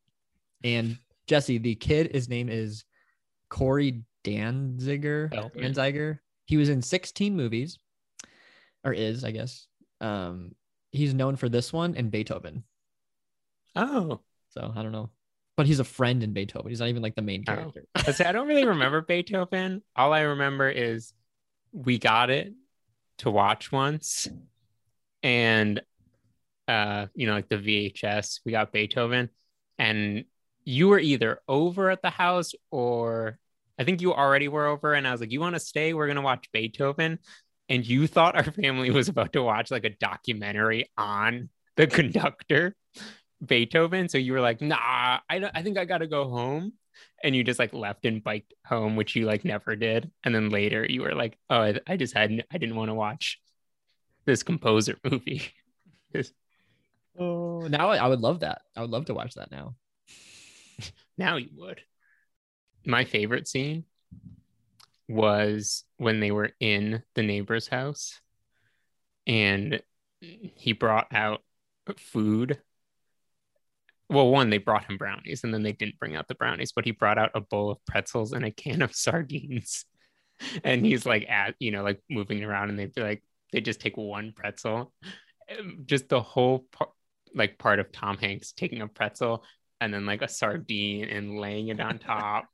And 0.64 0.98
Jesse, 1.28 1.58
the 1.58 1.76
kid, 1.76 2.14
his 2.14 2.30
name 2.30 2.48
is 2.48 2.86
Corey 3.50 4.04
Danziger. 4.24 5.30
Feldman. 5.32 5.74
Danziger. 5.74 6.20
He 6.46 6.58
was 6.58 6.70
in 6.70 6.82
16 6.82 7.36
movies, 7.36 7.78
or 8.84 8.94
is, 8.94 9.24
I 9.24 9.32
guess. 9.32 9.68
Um, 10.02 10.56
he's 10.92 11.14
known 11.14 11.36
for 11.36 11.48
this 11.50 11.72
one 11.72 11.96
and 11.96 12.12
Beethoven. 12.12 12.64
Oh, 13.76 14.20
So 14.50 14.72
I 14.76 14.84
don't 14.84 14.92
know. 14.92 15.10
But 15.58 15.66
he's 15.68 15.80
a 15.80 15.84
friend 15.86 16.24
in 16.24 16.34
Beethoven. 16.34 16.70
He's 16.70 16.80
not 16.80 16.90
even 16.90 17.02
like 17.04 17.16
the 17.16 17.22
main 17.22 17.44
Oh. 17.48 17.54
character. 17.56 17.86
I 17.96 18.12
say 18.12 18.26
I 18.26 18.32
don't 18.32 18.48
really 18.48 18.66
remember 18.66 19.02
Beethoven. 19.08 19.82
All 19.96 20.12
I 20.14 20.22
remember 20.22 20.70
is 20.70 21.14
we 21.72 21.98
got 22.00 22.30
it 22.30 22.54
to 23.20 23.30
watch 23.32 23.72
once, 23.72 24.28
and 25.24 25.82
uh, 26.68 27.08
you 27.14 27.28
know, 27.28 27.34
like 27.34 27.50
the 27.50 27.58
VHS, 27.58 28.40
we 28.46 28.52
got 28.52 28.72
Beethoven, 28.72 29.30
and 29.78 30.26
you 30.64 30.88
were 30.88 31.00
either 31.00 31.40
over 31.48 31.90
at 31.90 32.02
the 32.02 32.10
house 32.10 32.54
or 32.72 33.38
I 33.82 33.84
think 33.84 34.02
you 34.02 34.14
already 34.14 34.48
were 34.48 34.68
over, 34.68 34.94
and 34.94 35.08
I 35.08 35.12
was 35.12 35.22
like, 35.22 35.32
"You 35.32 35.40
want 35.40 35.56
to 35.56 35.60
stay? 35.60 35.94
We're 35.94 36.08
gonna 36.08 36.22
watch 36.22 36.52
Beethoven." 36.52 37.20
And 37.68 37.88
you 37.88 38.06
thought 38.06 38.36
our 38.36 38.44
family 38.52 38.92
was 38.92 39.08
about 39.08 39.34
to 39.34 39.42
watch 39.42 39.72
like 39.72 39.86
a 39.86 39.90
documentary 39.90 40.92
on 40.98 41.50
the 41.78 41.88
conductor, 41.88 42.76
Beethoven. 43.44 44.10
So 44.10 44.18
you 44.18 44.34
were 44.34 44.42
like, 44.42 44.62
nah, 44.62 45.20
I 45.30 45.40
don't, 45.40 45.52
I 45.56 45.64
think 45.64 45.78
I 45.78 45.86
gotta 45.86 46.06
go 46.06 46.30
home. 46.30 46.74
And 47.24 47.36
you 47.36 47.44
just 47.44 47.60
like 47.60 47.74
left 47.74 48.06
and 48.06 48.24
biked 48.24 48.54
home, 48.66 48.98
which 48.98 49.16
you 49.16 49.26
like 49.26 49.46
never 49.46 49.76
did. 49.78 50.12
And 50.24 50.36
then 50.36 50.50
later 50.50 50.86
you 50.88 51.02
were 51.02 51.16
like, 51.16 51.38
oh, 51.50 51.62
I, 51.62 51.80
I 51.88 51.96
just 51.98 52.14
hadn't, 52.14 52.44
I 52.52 52.58
didn't 52.58 52.76
want 52.76 52.90
to 52.90 52.94
watch 52.94 53.40
this 54.26 54.44
composer 54.44 54.98
movie. 55.10 55.44
Oh, 57.18 57.62
now 57.62 57.90
I, 57.90 57.98
I 57.98 58.08
would 58.08 58.20
love 58.20 58.42
that. 58.42 58.62
I 58.76 58.82
would 58.82 58.90
love 58.90 59.06
to 59.06 59.14
watch 59.14 59.36
that 59.36 59.50
now. 59.50 59.76
now 61.18 61.38
you 61.38 61.50
would. 61.56 61.82
My 62.86 63.06
favorite 63.06 63.48
scene 63.48 63.86
was 65.08 65.84
when 65.98 66.20
they 66.20 66.32
were 66.32 66.52
in 66.60 67.04
the 67.16 67.24
neighbor's 67.24 67.68
house 67.68 68.20
and 69.28 69.82
he 70.20 70.74
brought 70.74 71.08
out 71.12 71.42
food. 71.98 72.60
Well, 74.10 74.30
one, 74.30 74.50
they 74.50 74.58
brought 74.58 74.90
him 74.90 74.98
brownies 74.98 75.44
and 75.44 75.54
then 75.54 75.64
they 75.64 75.72
didn't 75.72 76.00
bring 76.00 76.16
out 76.16 76.28
the 76.28 76.36
brownies, 76.36 76.72
but 76.74 76.86
he 76.86 76.92
brought 76.92 77.18
out 77.18 77.32
a 77.34 77.42
bowl 77.42 77.72
of 77.72 77.86
pretzels 77.86 78.34
and 78.34 78.46
a 78.46 78.52
can 78.52 78.82
of 78.82 78.96
sardines. 78.96 79.86
And 80.64 80.86
he's 80.86 81.06
like, 81.06 81.30
at, 81.30 81.56
you 81.60 81.72
know, 81.72 81.84
like 81.84 82.02
moving 82.10 82.44
around 82.44 82.70
and 82.70 82.80
they'd 82.80 82.94
be 82.94 83.02
like, 83.02 83.24
they 83.52 83.62
just 83.62 83.80
take 83.80 83.98
one 83.98 84.34
pretzel. 84.36 84.92
Um, 85.58 85.84
just 85.86 86.10
the 86.10 86.22
whole 86.22 86.66
part, 86.72 86.90
like 87.34 87.58
part 87.58 87.80
of 87.80 87.92
Tom 87.92 88.18
Hanks 88.18 88.52
taking 88.52 88.82
a 88.82 88.88
pretzel 88.88 89.44
and 89.80 89.94
then 89.94 90.06
like 90.06 90.22
a 90.22 90.28
sardine 90.28 91.06
and 91.06 91.40
laying 91.40 91.68
it 91.68 91.80
on 91.80 92.00
top 92.00 92.46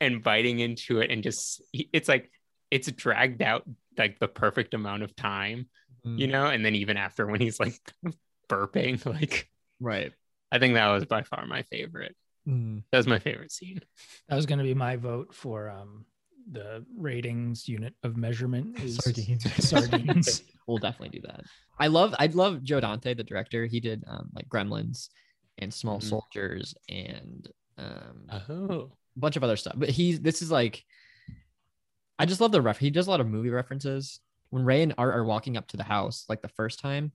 and 0.00 0.22
biting 0.22 0.60
into 0.60 1.00
it 1.00 1.10
and 1.10 1.22
just 1.22 1.62
it's 1.72 2.08
like 2.08 2.30
it's 2.70 2.90
dragged 2.92 3.42
out 3.42 3.64
like 3.98 4.18
the 4.18 4.28
perfect 4.28 4.74
amount 4.74 5.02
of 5.02 5.14
time 5.14 5.66
mm. 6.06 6.18
you 6.18 6.26
know? 6.26 6.46
And 6.46 6.64
then 6.64 6.74
even 6.74 6.96
after 6.96 7.26
when 7.26 7.40
he's 7.40 7.60
like 7.60 7.78
burping 8.48 9.04
like 9.20 9.48
right. 9.80 10.12
I 10.52 10.58
think 10.58 10.74
that 10.74 10.88
was 10.88 11.04
by 11.04 11.22
far 11.22 11.46
my 11.46 11.62
favorite. 11.62 12.16
Mm. 12.48 12.82
that 12.90 12.98
was 12.98 13.06
my 13.06 13.18
favorite 13.18 13.52
scene. 13.52 13.80
That 14.28 14.36
was 14.36 14.46
going 14.46 14.58
to 14.58 14.64
be 14.64 14.74
my 14.74 14.96
vote 14.96 15.34
for 15.34 15.68
um 15.68 16.06
the 16.50 16.84
ratings 16.96 17.68
unit 17.68 17.94
of 18.02 18.16
measurement 18.16 18.80
is 18.82 18.96
sardines. 18.96 19.68
sardines. 19.68 20.42
We'll 20.66 20.78
definitely 20.78 21.20
do 21.20 21.26
that. 21.26 21.42
I 21.78 21.86
love 21.86 22.14
i'd 22.18 22.34
love 22.34 22.62
joe 22.62 22.80
dante 22.80 23.14
the 23.14 23.24
director. 23.24 23.66
He 23.66 23.80
did 23.80 24.04
um, 24.06 24.30
like 24.34 24.48
gremlins 24.48 25.08
and 25.58 25.72
small 25.72 25.98
mm. 25.98 26.04
soldiers 26.04 26.74
and 26.88 27.48
um 27.78 28.26
oh 28.50 28.90
a 29.16 29.20
bunch 29.20 29.36
of 29.36 29.44
other 29.44 29.56
stuff. 29.56 29.74
But 29.76 29.90
he's 29.90 30.20
this 30.20 30.42
is 30.42 30.50
like 30.50 30.84
I 32.18 32.26
just 32.26 32.40
love 32.40 32.52
the 32.52 32.62
ref. 32.62 32.78
He 32.78 32.90
does 32.90 33.06
a 33.06 33.10
lot 33.10 33.20
of 33.20 33.28
movie 33.28 33.50
references. 33.50 34.20
When 34.50 34.64
Ray 34.64 34.82
and 34.82 34.94
Art 34.98 35.14
are 35.14 35.24
walking 35.24 35.56
up 35.56 35.68
to 35.68 35.76
the 35.76 35.84
house, 35.84 36.24
like 36.28 36.42
the 36.42 36.48
first 36.48 36.80
time, 36.80 37.12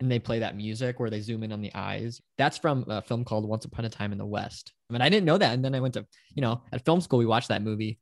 and 0.00 0.10
they 0.10 0.18
play 0.18 0.40
that 0.40 0.56
music 0.56 0.98
where 0.98 1.10
they 1.10 1.20
zoom 1.20 1.42
in 1.42 1.52
on 1.52 1.60
the 1.60 1.74
eyes. 1.74 2.20
That's 2.38 2.58
from 2.58 2.84
a 2.88 3.02
film 3.02 3.24
called 3.24 3.48
Once 3.48 3.64
Upon 3.64 3.84
a 3.84 3.88
Time 3.88 4.12
in 4.12 4.18
the 4.18 4.26
West. 4.26 4.72
I 4.88 4.92
mean, 4.92 5.02
I 5.02 5.08
didn't 5.08 5.26
know 5.26 5.38
that. 5.38 5.54
And 5.54 5.64
then 5.64 5.74
I 5.74 5.80
went 5.80 5.94
to, 5.94 6.06
you 6.34 6.42
know, 6.42 6.62
at 6.72 6.84
film 6.84 7.00
school, 7.00 7.18
we 7.18 7.26
watched 7.26 7.48
that 7.48 7.62
movie. 7.62 7.98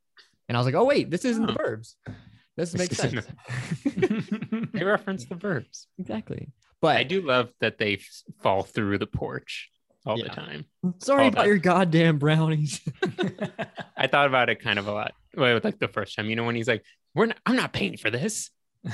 And 0.48 0.56
I 0.56 0.60
was 0.60 0.66
like, 0.66 0.74
oh, 0.74 0.84
wait, 0.84 1.10
this 1.10 1.24
isn't 1.24 1.46
the 1.46 1.52
Burbs. 1.52 1.94
This 2.56 2.74
makes 2.74 2.96
sense. 2.96 3.26
they 4.72 4.84
reference 4.84 5.24
the 5.24 5.34
Burbs. 5.34 5.86
Exactly. 5.98 6.50
But 6.80 6.96
I 6.96 7.04
do 7.04 7.22
love 7.22 7.50
that 7.60 7.78
they 7.78 7.98
fall 8.42 8.62
through 8.62 8.98
the 8.98 9.06
porch 9.06 9.70
all 10.04 10.18
yeah. 10.18 10.24
the 10.24 10.30
time. 10.30 10.64
Sorry 10.98 11.24
all 11.24 11.28
about 11.28 11.42
that. 11.42 11.48
your 11.48 11.58
goddamn 11.58 12.18
brownies. 12.18 12.80
I 13.96 14.06
thought 14.06 14.26
about 14.26 14.50
it 14.50 14.60
kind 14.60 14.78
of 14.78 14.88
a 14.88 14.92
lot. 14.92 15.12
Like 15.34 15.78
the 15.78 15.88
first 15.88 16.16
time, 16.16 16.28
you 16.28 16.36
know, 16.36 16.44
when 16.44 16.56
he's 16.56 16.68
like, 16.68 16.84
"We're 17.14 17.26
not, 17.26 17.38
I'm 17.46 17.56
not 17.56 17.72
paying 17.72 17.96
for 17.96 18.10
this," 18.10 18.50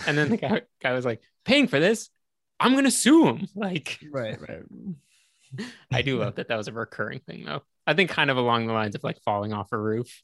and 0.06 0.16
then 0.16 0.30
the 0.30 0.36
guy, 0.36 0.62
guy 0.82 0.92
was 0.92 1.04
like, 1.04 1.20
"Paying 1.44 1.68
for 1.68 1.80
this? 1.80 2.10
I'm 2.60 2.74
gonna 2.74 2.90
sue 2.90 3.26
him." 3.26 3.46
Like, 3.54 3.98
right, 4.10 4.38
right. 4.40 4.62
I 5.90 6.02
do 6.02 6.18
love 6.18 6.36
that. 6.36 6.48
That 6.48 6.56
was 6.56 6.68
a 6.68 6.72
recurring 6.72 7.20
thing, 7.20 7.44
though. 7.44 7.62
I 7.86 7.94
think 7.94 8.10
kind 8.10 8.30
of 8.30 8.36
along 8.36 8.66
the 8.66 8.74
lines 8.74 8.94
of 8.94 9.02
like 9.02 9.18
falling 9.24 9.52
off 9.52 9.72
a 9.72 9.78
roof, 9.78 10.22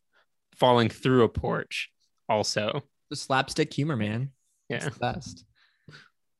falling 0.56 0.88
through 0.88 1.24
a 1.24 1.28
porch. 1.28 1.90
Also, 2.28 2.82
the 3.10 3.16
slapstick 3.16 3.72
humor, 3.72 3.96
man. 3.96 4.30
Yeah, 4.68 4.76
it's 4.76 4.84
the 4.86 5.00
best. 5.00 5.44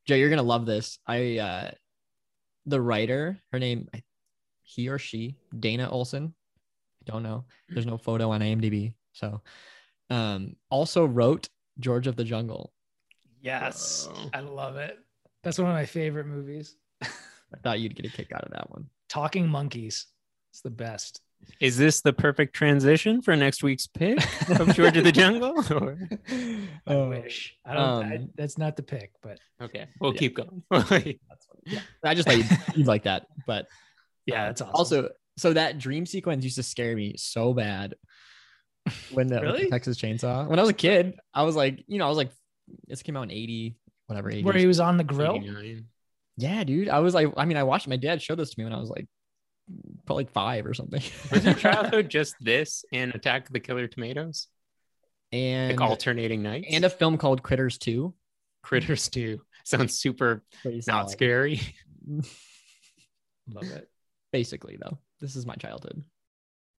Joe, 0.05 0.15
you're 0.15 0.29
gonna 0.29 0.43
love 0.43 0.65
this. 0.65 0.99
I 1.07 1.37
uh 1.39 1.71
the 2.65 2.81
writer, 2.81 3.39
her 3.51 3.59
name, 3.59 3.87
I 3.93 4.03
he 4.65 4.89
or 4.89 4.99
she, 4.99 5.37
Dana 5.57 5.89
Olsen, 5.89 6.33
I 7.01 7.11
don't 7.11 7.23
know. 7.23 7.45
There's 7.69 7.85
no 7.85 7.97
photo 7.97 8.31
on 8.31 8.41
IMDb. 8.41 8.93
So, 9.13 9.41
um, 10.09 10.55
also 10.69 11.05
wrote 11.05 11.47
George 11.79 12.07
of 12.07 12.15
the 12.15 12.23
Jungle. 12.23 12.73
Yes, 13.41 14.09
Whoa. 14.11 14.29
I 14.33 14.39
love 14.41 14.75
it. 14.77 14.97
That's 15.43 15.59
one 15.59 15.69
of 15.69 15.75
my 15.75 15.85
favorite 15.85 16.25
movies. 16.25 16.75
I 17.03 17.57
thought 17.63 17.79
you'd 17.79 17.95
get 17.95 18.07
a 18.07 18.09
kick 18.09 18.31
out 18.33 18.43
of 18.43 18.51
that 18.51 18.71
one. 18.71 18.87
Talking 19.07 19.47
monkeys. 19.47 20.07
It's 20.51 20.61
the 20.61 20.71
best. 20.71 21.21
Is 21.59 21.77
this 21.77 22.01
the 22.01 22.13
perfect 22.13 22.55
transition 22.55 23.21
for 23.21 23.35
next 23.35 23.61
week's 23.61 23.85
pick 23.87 24.17
of 24.59 24.73
George 24.73 24.97
of 24.97 25.03
the 25.03 25.11
Jungle? 25.13 25.53
Or? 25.71 25.97
I 26.29 26.67
oh, 26.87 27.09
wish. 27.09 27.55
I 27.65 27.73
don't. 27.73 27.83
Um, 27.83 28.03
I, 28.03 28.27
that's 28.35 28.57
not 28.57 28.75
the 28.75 28.83
pick, 28.83 29.11
but 29.21 29.39
okay, 29.61 29.85
we'll 29.99 30.13
yeah. 30.13 30.19
keep 30.19 30.35
going. 30.35 30.63
yeah, 31.65 31.81
I 32.03 32.15
just 32.15 32.27
thought 32.27 32.37
you'd, 32.37 32.49
you'd 32.75 32.87
like 32.87 33.03
that, 33.03 33.27
but 33.45 33.67
yeah, 34.25 34.41
um, 34.41 34.47
that's 34.47 34.61
awesome. 34.61 34.75
Also, 34.75 35.09
so 35.37 35.53
that 35.53 35.77
dream 35.77 36.05
sequence 36.05 36.43
used 36.43 36.55
to 36.55 36.63
scare 36.63 36.95
me 36.95 37.15
so 37.17 37.53
bad 37.53 37.95
when 39.11 39.27
the, 39.27 39.41
really? 39.41 39.69
Texas 39.69 39.97
Chainsaw. 39.97 40.47
When 40.47 40.59
I 40.59 40.61
was 40.61 40.69
a 40.69 40.73
kid, 40.73 41.15
I 41.33 41.43
was 41.43 41.55
like, 41.55 41.83
you 41.87 41.99
know, 41.99 42.05
I 42.05 42.09
was 42.09 42.17
like, 42.17 42.31
this 42.87 43.03
came 43.03 43.17
out 43.17 43.23
in 43.23 43.31
80, 43.31 43.75
whatever. 44.07 44.29
80 44.29 44.43
Where 44.43 44.53
he 44.53 44.67
was 44.67 44.79
on 44.79 44.97
the 44.97 45.03
grill? 45.03 45.35
89. 45.35 45.85
Yeah, 46.37 46.63
dude. 46.63 46.89
I 46.89 46.99
was 46.99 47.13
like, 47.13 47.33
I 47.37 47.45
mean, 47.45 47.57
I 47.57 47.63
watched 47.63 47.87
my 47.87 47.97
dad 47.97 48.21
show 48.21 48.35
this 48.35 48.51
to 48.51 48.59
me 48.59 48.63
when 48.65 48.73
I 48.73 48.79
was 48.79 48.89
like 48.89 49.07
probably 50.05 50.25
five 50.25 50.65
or 50.65 50.73
something. 50.73 51.01
was 51.31 51.45
your 51.45 51.53
childhood 51.55 52.09
just 52.09 52.35
this 52.39 52.85
and 52.91 53.13
Attack 53.13 53.47
of 53.47 53.53
the 53.53 53.59
Killer 53.59 53.87
Tomatoes? 53.87 54.47
And 55.31 55.77
like 55.77 55.89
alternating 55.89 56.43
nights? 56.43 56.67
And 56.71 56.85
a 56.85 56.89
film 56.89 57.17
called 57.17 57.43
Critters 57.43 57.77
2. 57.77 58.13
Critters 58.63 59.09
2. 59.09 59.41
Sounds 59.65 59.97
super 59.97 60.43
not 60.87 61.09
scary. 61.09 61.61
Love 63.47 63.71
it 63.71 63.89
basically 64.35 64.77
though. 64.81 64.97
This 65.21 65.37
is 65.37 65.45
my 65.45 65.55
childhood. 65.55 66.03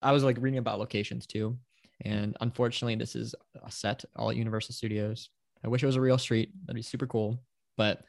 I 0.03 0.13
was 0.13 0.23
like 0.23 0.37
reading 0.39 0.59
about 0.59 0.79
locations 0.79 1.27
too 1.27 1.57
and 2.05 2.37
unfortunately 2.43 2.97
this 2.97 3.17
is 3.17 3.35
a 3.65 3.71
set 3.71 4.05
all 4.15 4.29
at 4.31 4.37
universal 4.37 4.75
studios. 4.75 5.31
I 5.65 5.69
wish 5.69 5.83
it 5.83 5.87
was 5.87 5.97
a 5.97 6.01
real 6.03 6.19
street. 6.19 6.51
That'd 6.67 6.77
be 6.77 6.83
super 6.83 7.07
cool. 7.07 7.41
But 7.79 8.03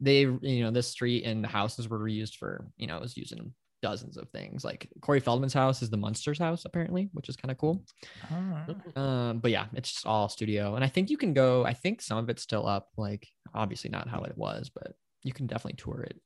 they 0.00 0.20
you 0.22 0.62
know 0.64 0.72
this 0.72 0.88
street 0.88 1.24
and 1.24 1.44
the 1.44 1.48
houses 1.48 1.88
were 1.88 1.98
reused 1.98 2.36
for 2.36 2.66
you 2.76 2.86
know 2.88 2.96
it 2.96 3.02
was 3.02 3.16
used 3.16 3.32
in 3.32 3.52
dozens 3.82 4.16
of 4.16 4.28
things. 4.30 4.64
Like 4.64 4.88
corey 5.00 5.20
feldman's 5.20 5.54
house 5.54 5.80
is 5.80 5.90
the 5.90 5.96
munsters 5.96 6.40
house 6.40 6.64
apparently 6.64 7.08
which 7.12 7.28
is 7.28 7.36
kind 7.36 7.52
of 7.52 7.58
cool. 7.58 7.84
Oh. 8.32 9.00
um, 9.00 9.38
but 9.38 9.52
yeah 9.52 9.66
it's 9.74 9.92
just 9.92 10.06
all 10.06 10.28
studio. 10.28 10.74
And 10.74 10.84
i 10.84 10.88
think 10.88 11.08
you 11.08 11.16
can 11.16 11.32
go 11.32 11.64
i 11.64 11.72
think 11.72 12.02
some 12.02 12.18
of 12.18 12.28
it's 12.28 12.42
still 12.42 12.66
up 12.66 12.88
like 12.96 13.28
obviously 13.54 13.90
not 13.90 14.08
how 14.08 14.22
it 14.24 14.36
was 14.36 14.68
but 14.68 14.94
you 15.22 15.32
can 15.32 15.46
definitely 15.46 15.76
tour 15.78 16.00
it 16.00 16.20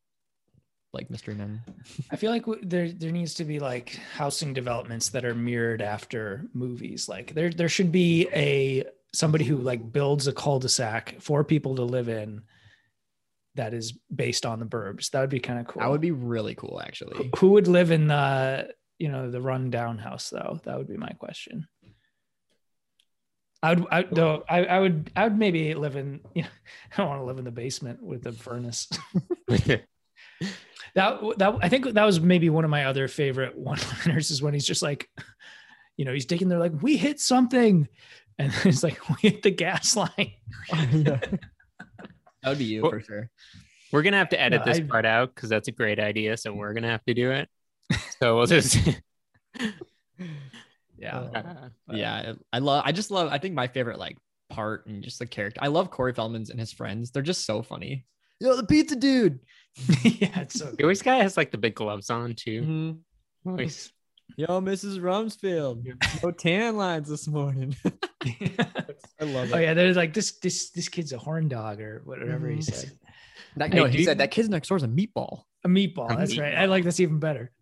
like 0.92 1.10
Mystery 1.10 1.34
Men. 1.34 1.62
I 2.10 2.16
feel 2.16 2.30
like 2.30 2.44
there 2.62 2.90
there 2.90 3.10
needs 3.10 3.34
to 3.34 3.44
be 3.44 3.58
like 3.58 3.98
housing 4.14 4.52
developments 4.52 5.10
that 5.10 5.24
are 5.24 5.34
mirrored 5.34 5.82
after 5.82 6.46
movies. 6.52 7.08
Like 7.08 7.34
there 7.34 7.50
there 7.50 7.68
should 7.68 7.92
be 7.92 8.28
a 8.32 8.84
somebody 9.14 9.44
who 9.44 9.56
like 9.56 9.92
builds 9.92 10.26
a 10.26 10.32
cul-de-sac 10.32 11.16
for 11.20 11.44
people 11.44 11.76
to 11.76 11.82
live 11.82 12.08
in 12.08 12.42
that 13.54 13.74
is 13.74 13.92
based 14.14 14.46
on 14.46 14.58
the 14.58 14.66
burbs. 14.66 15.10
That 15.10 15.20
would 15.20 15.30
be 15.30 15.40
kind 15.40 15.60
of 15.60 15.66
cool. 15.66 15.82
That 15.82 15.90
would 15.90 16.00
be 16.00 16.10
really 16.10 16.54
cool 16.54 16.80
actually. 16.84 17.30
Who 17.38 17.50
would 17.50 17.68
live 17.68 17.90
in 17.90 18.06
the 18.06 18.74
you 18.98 19.08
know 19.08 19.30
the 19.30 19.40
rundown 19.40 19.98
house 19.98 20.30
though? 20.30 20.60
That 20.64 20.78
would 20.78 20.88
be 20.88 20.96
my 20.96 21.10
question. 21.18 21.66
I 23.64 23.74
would, 23.74 23.86
I, 23.92 24.02
though, 24.02 24.42
I, 24.48 24.64
I 24.64 24.80
would, 24.80 25.12
I 25.14 25.24
would 25.24 25.38
maybe 25.38 25.72
live 25.74 25.94
in. 25.94 26.20
You 26.34 26.42
know, 26.42 26.48
I 26.92 26.96
don't 26.96 27.08
want 27.08 27.20
to 27.20 27.24
live 27.24 27.38
in 27.38 27.44
the 27.44 27.52
basement 27.52 28.02
with 28.02 28.22
the 28.22 28.32
furnace. 28.32 28.88
that 30.94 31.20
that 31.38 31.54
I 31.62 31.68
think 31.68 31.86
that 31.92 32.04
was 32.04 32.20
maybe 32.20 32.50
one 32.50 32.64
of 32.64 32.70
my 32.70 32.84
other 32.84 33.08
favorite 33.08 33.56
one-liners 33.56 34.30
is 34.30 34.42
when 34.42 34.54
he's 34.54 34.66
just 34.66 34.82
like, 34.82 35.08
you 35.96 36.04
know, 36.04 36.12
he's 36.12 36.26
taking 36.26 36.48
there 36.48 36.58
like 36.58 36.82
we 36.82 36.96
hit 36.96 37.20
something, 37.20 37.88
and 38.38 38.52
he's 38.62 38.82
like 38.82 39.00
we 39.08 39.30
hit 39.30 39.42
the 39.42 39.50
gas 39.50 39.96
line. 39.96 40.32
that 40.70 41.40
would 42.44 42.58
be 42.58 42.64
you 42.64 42.82
well, 42.82 42.90
for 42.90 43.00
sure. 43.00 43.30
We're 43.92 44.02
gonna 44.02 44.18
have 44.18 44.30
to 44.30 44.40
edit 44.40 44.60
no, 44.60 44.72
this 44.72 44.80
I, 44.80 44.82
part 44.82 45.06
out 45.06 45.34
because 45.34 45.48
that's 45.48 45.68
a 45.68 45.72
great 45.72 45.98
idea. 45.98 46.36
So 46.36 46.52
we're 46.52 46.72
gonna 46.74 46.90
have 46.90 47.04
to 47.04 47.14
do 47.14 47.30
it. 47.30 47.48
So 48.20 48.36
we'll 48.36 48.46
just. 48.46 48.78
yeah, 50.96 51.18
uh, 51.18 51.68
yeah. 51.90 52.32
I 52.52 52.58
love. 52.58 52.84
I 52.86 52.92
just 52.92 53.10
love. 53.10 53.30
I 53.30 53.38
think 53.38 53.54
my 53.54 53.68
favorite 53.68 53.98
like 53.98 54.16
part 54.48 54.86
and 54.86 55.02
just 55.02 55.18
the 55.18 55.26
character. 55.26 55.60
I 55.62 55.68
love 55.68 55.90
Corey 55.90 56.12
Feldman's 56.12 56.50
and 56.50 56.60
his 56.60 56.72
friends. 56.72 57.10
They're 57.10 57.22
just 57.22 57.44
so 57.44 57.62
funny. 57.62 58.06
Yo, 58.42 58.56
the 58.56 58.66
pizza 58.66 58.96
dude. 58.96 59.38
yeah, 60.02 60.40
it's 60.40 60.58
so 60.58 60.72
good. 60.72 60.82
Always 60.82 61.00
guy 61.00 61.18
has 61.18 61.36
like 61.36 61.52
the 61.52 61.58
big 61.58 61.76
gloves 61.76 62.10
on 62.10 62.34
too. 62.34 62.62
Mm-hmm. 62.62 63.48
Always. 63.48 63.92
Yo, 64.36 64.60
Mrs. 64.60 64.98
Rumsfield, 64.98 65.84
no 66.24 66.32
tan 66.32 66.76
lines 66.76 67.08
this 67.08 67.28
morning. 67.28 67.76
I 68.24 69.24
love 69.24 69.50
it. 69.50 69.54
Oh 69.54 69.58
yeah, 69.58 69.74
there's 69.74 69.96
like 69.96 70.12
this 70.12 70.40
this 70.40 70.70
this 70.70 70.88
kid's 70.88 71.12
a 71.12 71.18
horn 71.18 71.46
dog 71.46 71.80
or 71.80 72.02
whatever 72.04 72.48
mm-hmm. 72.48 72.56
he 72.56 72.62
said. 72.62 72.90
That, 73.58 73.70
no, 73.70 73.84
he 73.84 73.98
do- 73.98 74.04
said 74.04 74.18
that 74.18 74.32
kid's 74.32 74.48
next 74.48 74.66
door 74.66 74.76
is 74.76 74.82
a 74.82 74.88
meatball. 74.88 75.42
A 75.62 75.68
meatball. 75.68 76.12
A 76.12 76.16
that's 76.16 76.36
right. 76.36 76.56
I 76.56 76.64
like 76.64 76.82
this 76.82 76.98
even 76.98 77.20
better. 77.20 77.52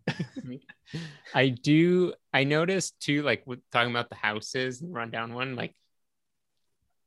I 1.35 1.49
do. 1.49 2.13
I 2.33 2.43
noticed 2.43 2.99
too, 2.99 3.21
like 3.21 3.43
with 3.45 3.59
talking 3.71 3.91
about 3.91 4.09
the 4.09 4.15
houses 4.15 4.81
and 4.81 4.91
rundown 4.91 5.35
one, 5.35 5.55
like 5.55 5.75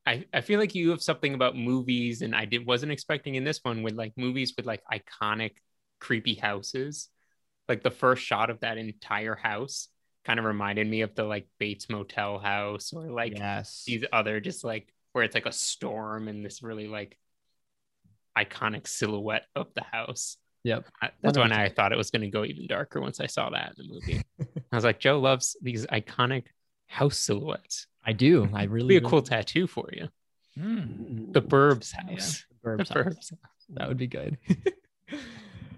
I, 0.06 0.26
I 0.32 0.40
feel 0.42 0.60
like 0.60 0.74
you 0.74 0.90
have 0.90 1.02
something 1.02 1.34
about 1.34 1.56
movies, 1.56 2.22
and 2.22 2.34
I 2.34 2.44
did 2.44 2.66
wasn't 2.66 2.92
expecting 2.92 3.36
in 3.36 3.44
this 3.44 3.60
one 3.62 3.82
with 3.82 3.94
like 3.94 4.12
movies 4.16 4.52
with 4.56 4.66
like 4.66 4.82
iconic 4.92 5.52
creepy 6.00 6.34
houses. 6.34 7.08
Like 7.68 7.82
the 7.82 7.90
first 7.90 8.22
shot 8.22 8.50
of 8.50 8.60
that 8.60 8.76
entire 8.76 9.34
house 9.34 9.88
kind 10.24 10.38
of 10.38 10.44
reminded 10.44 10.86
me 10.86 11.02
of 11.02 11.14
the 11.14 11.24
like 11.24 11.46
Bates 11.58 11.88
Motel 11.88 12.38
house 12.38 12.92
or 12.92 13.10
like 13.10 13.38
yes. 13.38 13.84
these 13.86 14.04
other 14.12 14.40
just 14.40 14.64
like 14.64 14.92
where 15.12 15.24
it's 15.24 15.34
like 15.34 15.46
a 15.46 15.52
storm 15.52 16.28
and 16.28 16.44
this 16.44 16.62
really 16.62 16.86
like 16.86 17.16
iconic 18.36 18.86
silhouette 18.86 19.46
of 19.54 19.72
the 19.74 19.82
house. 19.82 20.36
Yep. 20.64 20.86
That's 21.22 21.38
when 21.38 21.52
I 21.52 21.68
thought 21.68 21.92
it 21.92 21.98
was 21.98 22.10
going 22.10 22.22
to 22.22 22.30
go 22.30 22.44
even 22.44 22.66
darker 22.66 23.00
once 23.00 23.20
I 23.20 23.26
saw 23.26 23.50
that 23.50 23.74
in 23.78 23.86
the 23.86 23.94
movie. 23.94 24.22
I 24.72 24.76
was 24.76 24.84
like, 24.84 24.98
Joe 24.98 25.20
loves 25.20 25.56
these 25.62 25.86
iconic 25.86 26.44
house 26.86 27.18
silhouettes. 27.18 27.86
I 28.06 28.12
do. 28.12 28.48
I 28.52 28.64
really 28.64 28.88
Be 28.88 28.96
a 28.96 29.00
really- 29.00 29.10
cool 29.10 29.22
tattoo 29.22 29.66
for 29.66 29.88
you. 29.92 30.08
Hmm. 30.60 31.32
The 31.32 31.42
Burbs 31.42 31.92
Yeah, 31.94 32.12
house. 32.14 32.44
the 32.62 32.70
The 32.76 32.84
Burbs 32.84 32.88
house. 32.88 33.04
Burbs. 33.04 33.32
That 33.70 33.88
would 33.88 33.98
be 33.98 34.06
good. 34.06 34.38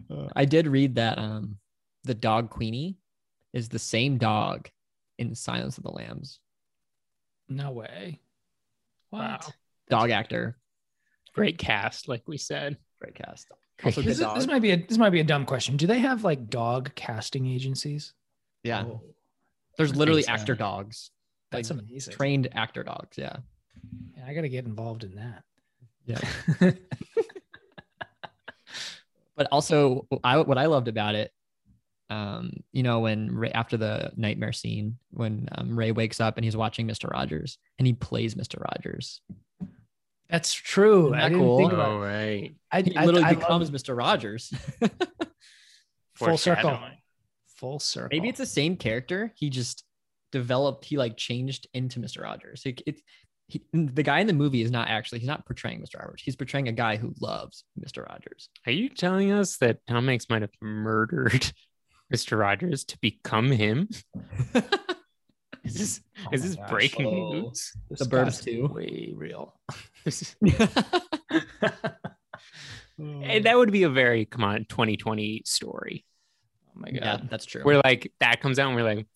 Uh, 0.08 0.28
I 0.36 0.44
did 0.44 0.68
read 0.68 0.94
that 0.94 1.18
um 1.18 1.58
the 2.04 2.14
dog 2.14 2.48
Queenie 2.50 2.96
is 3.52 3.68
the 3.68 3.78
same 3.80 4.18
dog 4.18 4.68
in 5.18 5.34
Silence 5.34 5.78
of 5.78 5.82
the 5.82 5.90
Lambs. 5.90 6.38
No 7.48 7.72
way. 7.72 8.20
What? 9.10 9.20
Wow. 9.20 9.40
Dog 9.90 10.10
actor. 10.10 10.58
Great 11.34 11.58
cast, 11.58 12.06
like 12.06 12.22
we 12.28 12.38
said. 12.38 12.76
Great 13.00 13.16
cast. 13.16 13.48
Also 13.84 14.00
This, 14.00 14.18
good 14.20 14.28
is- 14.28 14.34
this 14.34 14.46
might 14.46 14.62
be 14.62 14.70
a 14.70 14.76
this 14.86 14.96
might 14.96 15.10
be 15.10 15.18
a 15.18 15.24
dumb 15.24 15.44
question. 15.44 15.76
Do 15.76 15.88
they 15.88 15.98
have 15.98 16.22
like 16.22 16.48
dog 16.48 16.94
casting 16.94 17.44
agencies? 17.46 18.14
Yeah. 18.62 18.84
Oh, 18.84 19.02
There's 19.76 19.96
literally 19.96 20.22
so. 20.22 20.30
actor 20.30 20.54
dogs. 20.54 21.10
That's 21.56 21.70
Like, 21.70 21.80
amazing. 21.88 22.14
Trained 22.14 22.48
actor 22.54 22.82
dogs. 22.82 23.16
Yeah. 23.18 23.36
Yeah, 24.16 24.24
I 24.26 24.34
got 24.34 24.42
to 24.42 24.48
get 24.48 24.64
involved 24.64 25.04
in 25.04 25.14
that. 25.16 25.42
Yeah. 26.06 26.20
but 29.36 29.48
also 29.52 30.06
I 30.24 30.38
what 30.38 30.58
I 30.58 30.66
loved 30.66 30.88
about 30.88 31.14
it, 31.14 31.30
um, 32.10 32.52
you 32.72 32.82
know, 32.82 33.00
when 33.00 33.34
Ray, 33.34 33.50
after 33.50 33.76
the 33.76 34.12
nightmare 34.16 34.52
scene, 34.52 34.98
when 35.10 35.48
um, 35.52 35.76
Ray 35.78 35.92
wakes 35.92 36.20
up 36.20 36.36
and 36.36 36.44
he's 36.44 36.56
watching 36.56 36.86
Mr. 36.86 37.10
Rogers 37.10 37.58
and 37.78 37.86
he 37.86 37.92
plays 37.92 38.34
Mr. 38.34 38.60
Rogers, 38.62 39.20
That's 40.30 40.52
true. 40.52 41.06
Isn't 41.08 41.14
I 41.14 41.22
that 41.22 41.28
didn't 41.30 41.42
cool? 41.44 41.58
think 41.58 41.72
Oh, 41.72 41.76
about 41.76 41.92
it. 42.02 42.06
right. 42.06 42.54
I, 42.72 42.82
he 42.82 42.90
literally 42.92 43.24
I 43.24 43.30
love 43.30 43.38
becomes 43.40 43.70
Mr. 43.70 43.96
Rogers. 43.96 44.52
full 46.14 46.36
circle. 46.38 46.78
Full 47.56 47.78
circle. 47.78 48.08
Maybe 48.16 48.28
it's 48.28 48.38
the 48.38 48.46
same 48.46 48.76
character. 48.76 49.32
He 49.36 49.50
just 49.50 49.84
developed. 50.40 50.84
He 50.84 50.96
like 50.98 51.16
changed 51.16 51.66
into 51.72 52.00
Mr. 52.00 52.22
Rogers. 52.22 52.62
It, 52.64 52.82
it, 52.86 53.00
he, 53.48 53.62
the 53.72 54.02
guy 54.02 54.20
in 54.20 54.26
the 54.26 54.32
movie 54.32 54.62
is 54.62 54.70
not 54.70 54.88
actually. 54.88 55.20
He's 55.20 55.28
not 55.28 55.46
portraying 55.46 55.80
Mr. 55.80 55.98
Rogers. 56.00 56.22
He's 56.24 56.36
portraying 56.36 56.68
a 56.68 56.72
guy 56.72 56.96
who 56.96 57.14
loves 57.20 57.64
Mr. 57.78 58.06
Rogers. 58.08 58.48
Are 58.66 58.72
you 58.72 58.88
telling 58.88 59.30
us 59.32 59.56
that 59.58 59.78
Tom 59.86 60.06
Hanks 60.08 60.28
might 60.28 60.42
have 60.42 60.50
murdered 60.60 61.52
Mr. 62.12 62.38
Rogers 62.38 62.84
to 62.86 62.98
become 62.98 63.50
him? 63.50 63.88
Is 65.64 65.74
this 65.74 66.00
Oh 66.24 66.30
is 66.32 66.42
this 66.44 66.54
gosh. 66.54 66.70
breaking 66.70 67.06
Oh. 67.06 67.32
news? 67.32 67.72
This 67.90 67.98
The 67.98 68.04
Burbs 68.04 68.40
too. 68.44 68.68
Way 68.72 69.12
real. 69.16 69.58
And 72.98 73.44
that 73.44 73.56
would 73.56 73.72
be 73.72 73.82
a 73.82 73.90
very 73.90 74.24
come 74.24 74.42
on 74.44 74.64
2020 74.68 75.42
story. 75.44 76.04
Oh 76.68 76.72
my 76.80 76.88
yeah, 76.92 77.18
god. 77.18 77.28
that's 77.30 77.44
true. 77.44 77.62
we're 77.64 77.80
like 77.84 78.10
that 78.20 78.40
comes 78.40 78.58
out 78.58 78.68
and 78.68 78.76
we're 78.76 78.84
like, 78.84 79.06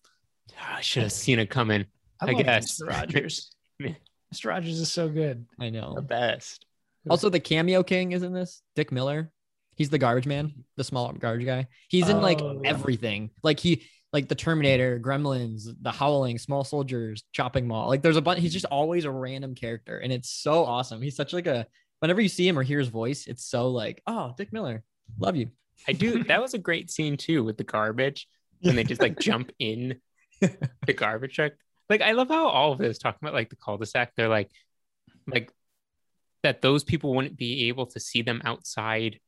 Ah, 0.59 0.77
I 0.77 0.81
should 0.81 1.03
have 1.03 1.11
seen 1.11 1.39
it 1.39 1.49
coming. 1.49 1.85
I 2.19 2.25
love 2.31 2.43
guess. 2.43 2.81
Mr. 2.81 2.87
Rogers. 2.89 3.51
Mr. 3.81 4.45
Rogers 4.45 4.79
is 4.79 4.91
so 4.91 5.09
good. 5.09 5.45
I 5.59 5.69
know. 5.69 5.93
The 5.95 6.01
best. 6.01 6.65
Also, 7.09 7.29
the 7.29 7.39
cameo 7.39 7.83
king 7.83 8.11
is 8.11 8.23
in 8.23 8.33
this. 8.33 8.61
Dick 8.75 8.91
Miller. 8.91 9.31
He's 9.75 9.89
the 9.89 9.97
garbage 9.97 10.27
man, 10.27 10.53
the 10.77 10.83
small 10.83 11.11
garbage 11.13 11.45
guy. 11.45 11.67
He's 11.87 12.09
in 12.09 12.21
like 12.21 12.41
Oh. 12.41 12.61
everything. 12.63 13.31
Like 13.41 13.59
he, 13.59 13.83
like 14.13 14.27
the 14.27 14.35
Terminator, 14.35 14.99
Gremlins, 14.99 15.63
The 15.81 15.91
Howling, 15.91 16.37
Small 16.37 16.63
Soldiers, 16.63 17.23
Chopping 17.31 17.67
Mall. 17.67 17.87
Like 17.87 18.03
there's 18.03 18.17
a 18.17 18.21
bunch. 18.21 18.41
He's 18.41 18.53
just 18.53 18.65
always 18.65 19.05
a 19.05 19.11
random 19.11 19.55
character, 19.55 19.97
and 19.97 20.11
it's 20.13 20.29
so 20.29 20.65
awesome. 20.65 21.01
He's 21.01 21.15
such 21.15 21.33
like 21.33 21.47
a. 21.47 21.65
Whenever 21.99 22.21
you 22.21 22.29
see 22.29 22.47
him 22.47 22.57
or 22.59 22.63
hear 22.63 22.79
his 22.79 22.87
voice, 22.89 23.25
it's 23.27 23.45
so 23.45 23.69
like, 23.69 24.01
oh, 24.07 24.33
Dick 24.37 24.51
Miller, 24.53 24.83
love 25.19 25.35
you. 25.35 25.49
I 25.87 25.93
do. 25.93 26.23
That 26.25 26.41
was 26.41 26.53
a 26.53 26.59
great 26.59 26.91
scene 26.91 27.15
too 27.17 27.43
with 27.43 27.57
the 27.57 27.63
garbage 27.63 28.27
and 28.63 28.77
they 28.77 28.83
just 28.83 29.01
like 29.01 29.19
jump 29.19 29.51
in 29.59 29.99
the 30.87 30.93
garbage 30.93 31.35
truck. 31.35 31.53
Like 31.89 32.01
I 32.01 32.13
love 32.13 32.29
how 32.29 32.47
all 32.47 32.71
of 32.73 32.79
this 32.79 32.97
talking 32.97 33.19
about 33.21 33.33
like 33.33 33.49
the 33.49 33.55
cul-de-sac. 33.55 34.13
They're 34.15 34.29
like, 34.29 34.49
like 35.27 35.51
that 36.43 36.61
those 36.61 36.83
people 36.83 37.13
wouldn't 37.13 37.37
be 37.37 37.67
able 37.67 37.85
to 37.87 37.99
see 37.99 38.21
them 38.21 38.41
outside 38.45 39.19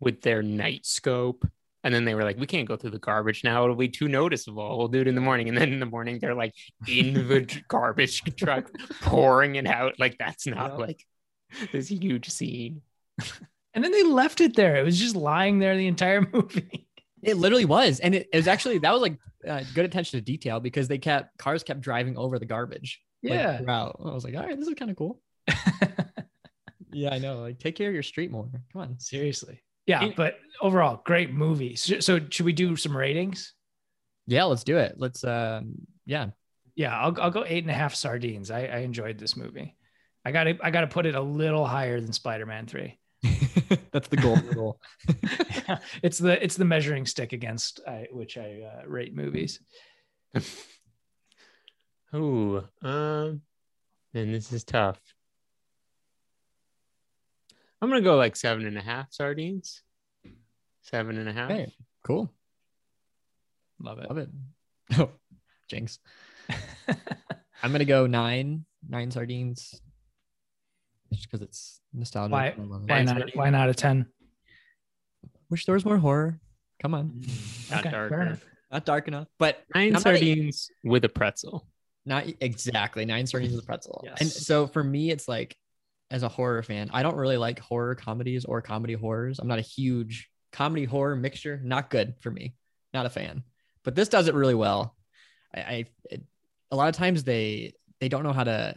with 0.00 0.20
their 0.22 0.42
night 0.42 0.84
scope. 0.84 1.46
And 1.84 1.94
then 1.94 2.04
they 2.04 2.14
were 2.16 2.24
like, 2.24 2.38
we 2.38 2.46
can't 2.46 2.66
go 2.66 2.76
through 2.76 2.90
the 2.90 2.98
garbage 2.98 3.44
now. 3.44 3.62
It'll 3.62 3.76
be 3.76 3.88
too 3.88 4.08
noticeable. 4.08 4.76
We'll 4.76 4.88
do 4.88 5.00
it 5.00 5.06
in 5.08 5.14
the 5.14 5.20
morning. 5.20 5.48
And 5.48 5.56
then 5.56 5.72
in 5.72 5.78
the 5.78 5.86
morning, 5.86 6.18
they're 6.18 6.34
like 6.34 6.52
in 6.88 7.14
the 7.28 7.62
garbage 7.68 8.22
truck 8.36 8.70
pouring 9.02 9.54
it 9.54 9.66
out. 9.66 9.94
Like 9.98 10.16
that's 10.18 10.46
not 10.48 10.72
Yeah. 10.72 10.76
like 10.78 11.06
this 11.72 11.88
huge 11.88 12.28
scene. 12.28 12.82
And 13.72 13.84
then 13.84 13.92
they 13.92 14.02
left 14.02 14.40
it 14.40 14.56
there. 14.56 14.76
It 14.76 14.84
was 14.84 14.98
just 14.98 15.14
lying 15.14 15.60
there 15.60 15.76
the 15.76 15.86
entire 15.86 16.26
movie. 16.32 16.86
It 17.22 17.36
literally 17.36 17.64
was, 17.64 18.00
and 18.00 18.14
it, 18.14 18.28
it 18.32 18.36
was 18.36 18.48
actually 18.48 18.78
that 18.78 18.92
was 18.92 19.02
like 19.02 19.18
uh, 19.46 19.62
good 19.74 19.84
attention 19.84 20.18
to 20.18 20.24
detail 20.24 20.60
because 20.60 20.88
they 20.88 20.98
kept 20.98 21.36
cars 21.38 21.62
kept 21.62 21.80
driving 21.80 22.16
over 22.16 22.38
the 22.38 22.46
garbage. 22.46 23.00
like, 23.22 23.32
Yeah. 23.34 23.58
throughout. 23.58 24.00
I 24.04 24.12
was 24.12 24.24
like, 24.24 24.34
all 24.36 24.42
right, 24.42 24.58
this 24.58 24.68
is 24.68 24.74
kind 24.74 24.90
of 24.90 24.96
cool. 24.96 25.20
Yeah, 26.92 27.12
I 27.12 27.18
know. 27.18 27.40
Like, 27.40 27.58
take 27.58 27.76
care 27.76 27.88
of 27.88 27.94
your 27.94 28.02
street 28.02 28.30
more. 28.30 28.48
Come 28.72 28.80
on. 28.82 28.98
Seriously. 29.00 29.62
Yeah, 29.86 30.02
And- 30.04 30.16
but 30.16 30.38
overall, 30.62 31.02
great 31.04 31.30
movie. 31.30 31.76
So, 31.76 32.00
so 32.00 32.20
should 32.30 32.46
we 32.46 32.52
do 32.54 32.74
some 32.76 32.96
ratings? 32.96 33.52
Yeah, 34.26 34.44
let's 34.44 34.64
do 34.64 34.78
it. 34.78 34.94
Let's. 34.96 35.22
um 35.22 35.74
Yeah, 36.06 36.28
Yeah, 36.74 36.98
I'll, 36.98 37.14
I'll 37.20 37.30
go 37.30 37.44
eight 37.46 37.64
and 37.64 37.70
a 37.70 37.74
half 37.74 37.94
sardines. 37.94 38.50
I, 38.50 38.66
I 38.66 38.78
enjoyed 38.78 39.18
this 39.18 39.36
movie. 39.36 39.76
I 40.24 40.32
got 40.32 40.44
to 40.44 40.56
I 40.62 40.70
got 40.70 40.80
to 40.82 40.86
put 40.86 41.04
it 41.06 41.14
a 41.14 41.20
little 41.20 41.66
higher 41.66 42.00
than 42.00 42.12
Spider 42.12 42.46
Man 42.46 42.66
Three. 42.66 42.98
that's 43.92 44.08
the 44.08 44.16
golden 44.16 44.48
rule. 44.50 44.80
it's 46.02 46.18
the 46.18 46.42
it's 46.42 46.56
the 46.56 46.64
measuring 46.64 47.06
stick 47.06 47.32
against 47.32 47.80
I, 47.86 48.06
which 48.10 48.36
I 48.36 48.62
uh, 48.62 48.86
rate 48.86 49.14
movies. 49.14 49.60
Oh, 52.12 52.64
um, 52.82 53.42
and 54.14 54.32
this 54.32 54.52
is 54.52 54.64
tough. 54.64 54.98
I'm 57.82 57.88
gonna 57.88 58.00
go 58.00 58.16
like 58.16 58.36
seven 58.36 58.64
and 58.64 58.78
a 58.78 58.80
half 58.80 59.12
sardines. 59.12 59.82
Seven 60.82 61.18
and 61.18 61.28
a 61.28 61.32
half. 61.32 61.50
Hey, 61.50 61.74
cool. 62.04 62.32
Love 63.80 63.98
it. 63.98 64.08
Love 64.08 64.18
it. 64.18 64.30
Oh, 64.98 65.10
jinx. 65.68 65.98
I'm 67.62 67.72
gonna 67.72 67.84
go 67.84 68.06
nine, 68.06 68.64
nine 68.88 69.10
sardines, 69.10 69.80
just 71.16 71.30
because 71.30 71.42
it's 71.42 71.80
nostalgic. 71.92 72.32
Why- 72.32 72.54
I 72.58 72.62
love. 72.62 72.82
Why 72.88 73.02
not? 73.02 73.30
Why 73.34 73.50
not 73.50 73.68
a 73.68 73.74
ten? 73.74 74.06
Wish 75.50 75.64
there 75.64 75.74
was 75.74 75.84
more 75.84 75.98
horror. 75.98 76.40
Come 76.80 76.94
on, 76.94 77.22
Not 77.70 77.80
Okay, 77.80 77.90
fair 77.90 78.08
darker. 78.08 78.22
enough. 78.22 78.44
not 78.70 78.84
dark 78.84 79.08
enough, 79.08 79.28
but 79.38 79.62
9 79.74 79.88
I'm 79.90 79.96
a- 79.96 80.00
sardines 80.00 80.70
with 80.84 81.04
a 81.04 81.08
pretzel. 81.08 81.66
Not 82.04 82.26
exactly 82.40 83.04
nine 83.04 83.26
sardines 83.26 83.54
with 83.54 83.64
a 83.64 83.66
pretzel. 83.66 84.02
Yes. 84.04 84.20
And 84.20 84.30
so 84.30 84.66
for 84.66 84.84
me, 84.84 85.10
it's 85.10 85.26
like, 85.26 85.56
as 86.10 86.22
a 86.22 86.28
horror 86.28 86.62
fan, 86.62 86.90
I 86.92 87.02
don't 87.02 87.16
really 87.16 87.36
like 87.38 87.58
horror 87.58 87.94
comedies 87.96 88.44
or 88.44 88.60
comedy 88.62 88.92
horrors. 88.94 89.38
I'm 89.40 89.48
not 89.48 89.58
a 89.58 89.62
huge 89.62 90.28
comedy 90.52 90.84
horror 90.84 91.16
mixture. 91.16 91.60
Not 91.64 91.90
good 91.90 92.14
for 92.20 92.30
me. 92.30 92.54
Not 92.92 93.06
a 93.06 93.10
fan. 93.10 93.42
But 93.82 93.94
this 93.96 94.08
does 94.08 94.28
it 94.28 94.34
really 94.34 94.54
well. 94.54 94.94
I, 95.54 95.60
I 95.60 95.84
it, 96.10 96.22
a 96.70 96.76
lot 96.76 96.88
of 96.88 96.94
times 96.94 97.24
they 97.24 97.72
they 98.00 98.08
don't 98.08 98.22
know 98.22 98.32
how 98.32 98.44
to 98.44 98.76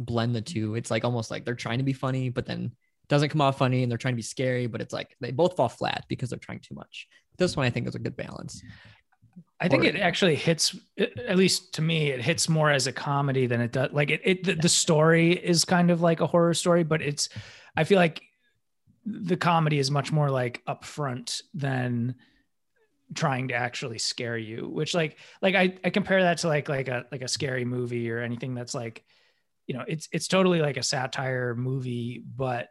blend 0.00 0.34
the 0.34 0.40
two. 0.40 0.74
It's 0.74 0.90
like 0.90 1.04
almost 1.04 1.30
like 1.30 1.44
they're 1.44 1.54
trying 1.54 1.78
to 1.78 1.84
be 1.84 1.92
funny, 1.92 2.28
but 2.30 2.46
then 2.46 2.64
it 2.64 3.08
doesn't 3.08 3.28
come 3.28 3.40
off 3.40 3.58
funny, 3.58 3.82
and 3.82 3.90
they're 3.90 3.98
trying 3.98 4.14
to 4.14 4.16
be 4.16 4.22
scary, 4.22 4.66
but 4.66 4.80
it's 4.80 4.92
like 4.92 5.14
they 5.20 5.30
both 5.30 5.54
fall 5.54 5.68
flat 5.68 6.06
because 6.08 6.30
they're 6.30 6.38
trying 6.38 6.60
too 6.60 6.74
much. 6.74 7.06
This 7.38 7.56
one 7.56 7.66
I 7.66 7.70
think 7.70 7.86
is 7.86 7.94
a 7.94 8.00
good 8.00 8.16
balance. 8.16 8.62
I 9.60 9.68
think 9.68 9.84
Or- 9.84 9.88
it 9.88 9.96
actually 9.96 10.34
hits, 10.34 10.74
at 10.98 11.36
least 11.36 11.74
to 11.74 11.82
me, 11.82 12.10
it 12.10 12.22
hits 12.22 12.48
more 12.48 12.70
as 12.70 12.86
a 12.86 12.92
comedy 12.92 13.46
than 13.46 13.60
it 13.60 13.72
does. 13.72 13.90
Like 13.92 14.10
it, 14.10 14.20
it 14.24 14.44
the, 14.44 14.54
the 14.54 14.68
story 14.68 15.32
is 15.32 15.64
kind 15.64 15.90
of 15.90 16.00
like 16.00 16.20
a 16.20 16.26
horror 16.26 16.54
story, 16.54 16.82
but 16.82 17.02
it's, 17.02 17.28
I 17.76 17.84
feel 17.84 17.98
like 17.98 18.22
the 19.04 19.36
comedy 19.36 19.78
is 19.78 19.90
much 19.90 20.12
more 20.12 20.30
like 20.30 20.62
upfront 20.66 21.42
than 21.54 22.16
trying 23.14 23.48
to 23.48 23.54
actually 23.54 23.98
scare 23.98 24.38
you. 24.38 24.68
Which 24.68 24.94
like, 24.94 25.18
like 25.42 25.54
I, 25.54 25.74
I 25.84 25.90
compare 25.90 26.22
that 26.22 26.38
to 26.38 26.48
like 26.48 26.68
like 26.68 26.88
a 26.88 27.06
like 27.12 27.22
a 27.22 27.28
scary 27.28 27.64
movie 27.64 28.10
or 28.10 28.18
anything 28.20 28.54
that's 28.54 28.74
like, 28.74 29.04
you 29.70 29.76
know, 29.76 29.84
it's 29.86 30.08
it's 30.10 30.26
totally 30.26 30.60
like 30.60 30.76
a 30.76 30.82
satire 30.82 31.54
movie, 31.54 32.24
but 32.36 32.70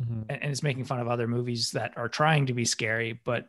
Mhm. 0.00 0.24
and, 0.30 0.42
and 0.42 0.50
it's 0.52 0.62
making 0.62 0.84
fun 0.84 0.98
of 1.00 1.08
other 1.08 1.26
movies 1.28 1.72
that 1.72 1.92
are 1.98 2.08
trying 2.08 2.46
to 2.46 2.54
be 2.54 2.64
scary. 2.64 3.20
But 3.22 3.48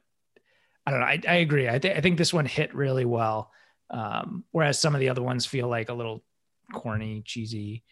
I 0.86 0.92
don't 0.92 1.00
know. 1.00 1.06
I, 1.06 1.22
I 1.28 1.36
agree. 1.36 1.70
I, 1.70 1.80
th- 1.80 1.96
I 1.96 2.02
think 2.02 2.18
this 2.18 2.34
one 2.34 2.46
hit 2.46 2.76
really 2.76 3.06
well, 3.06 3.52
um, 3.90 4.44
whereas 4.52 4.78
some 4.80 4.96
of 4.96 5.00
the 5.00 5.08
other 5.10 5.22
ones 5.22 5.46
feel 5.46 5.70
like 5.70 5.88
a 5.88 5.94
little 5.94 6.24
corny, 6.74 7.22
cheesy. 7.24 7.84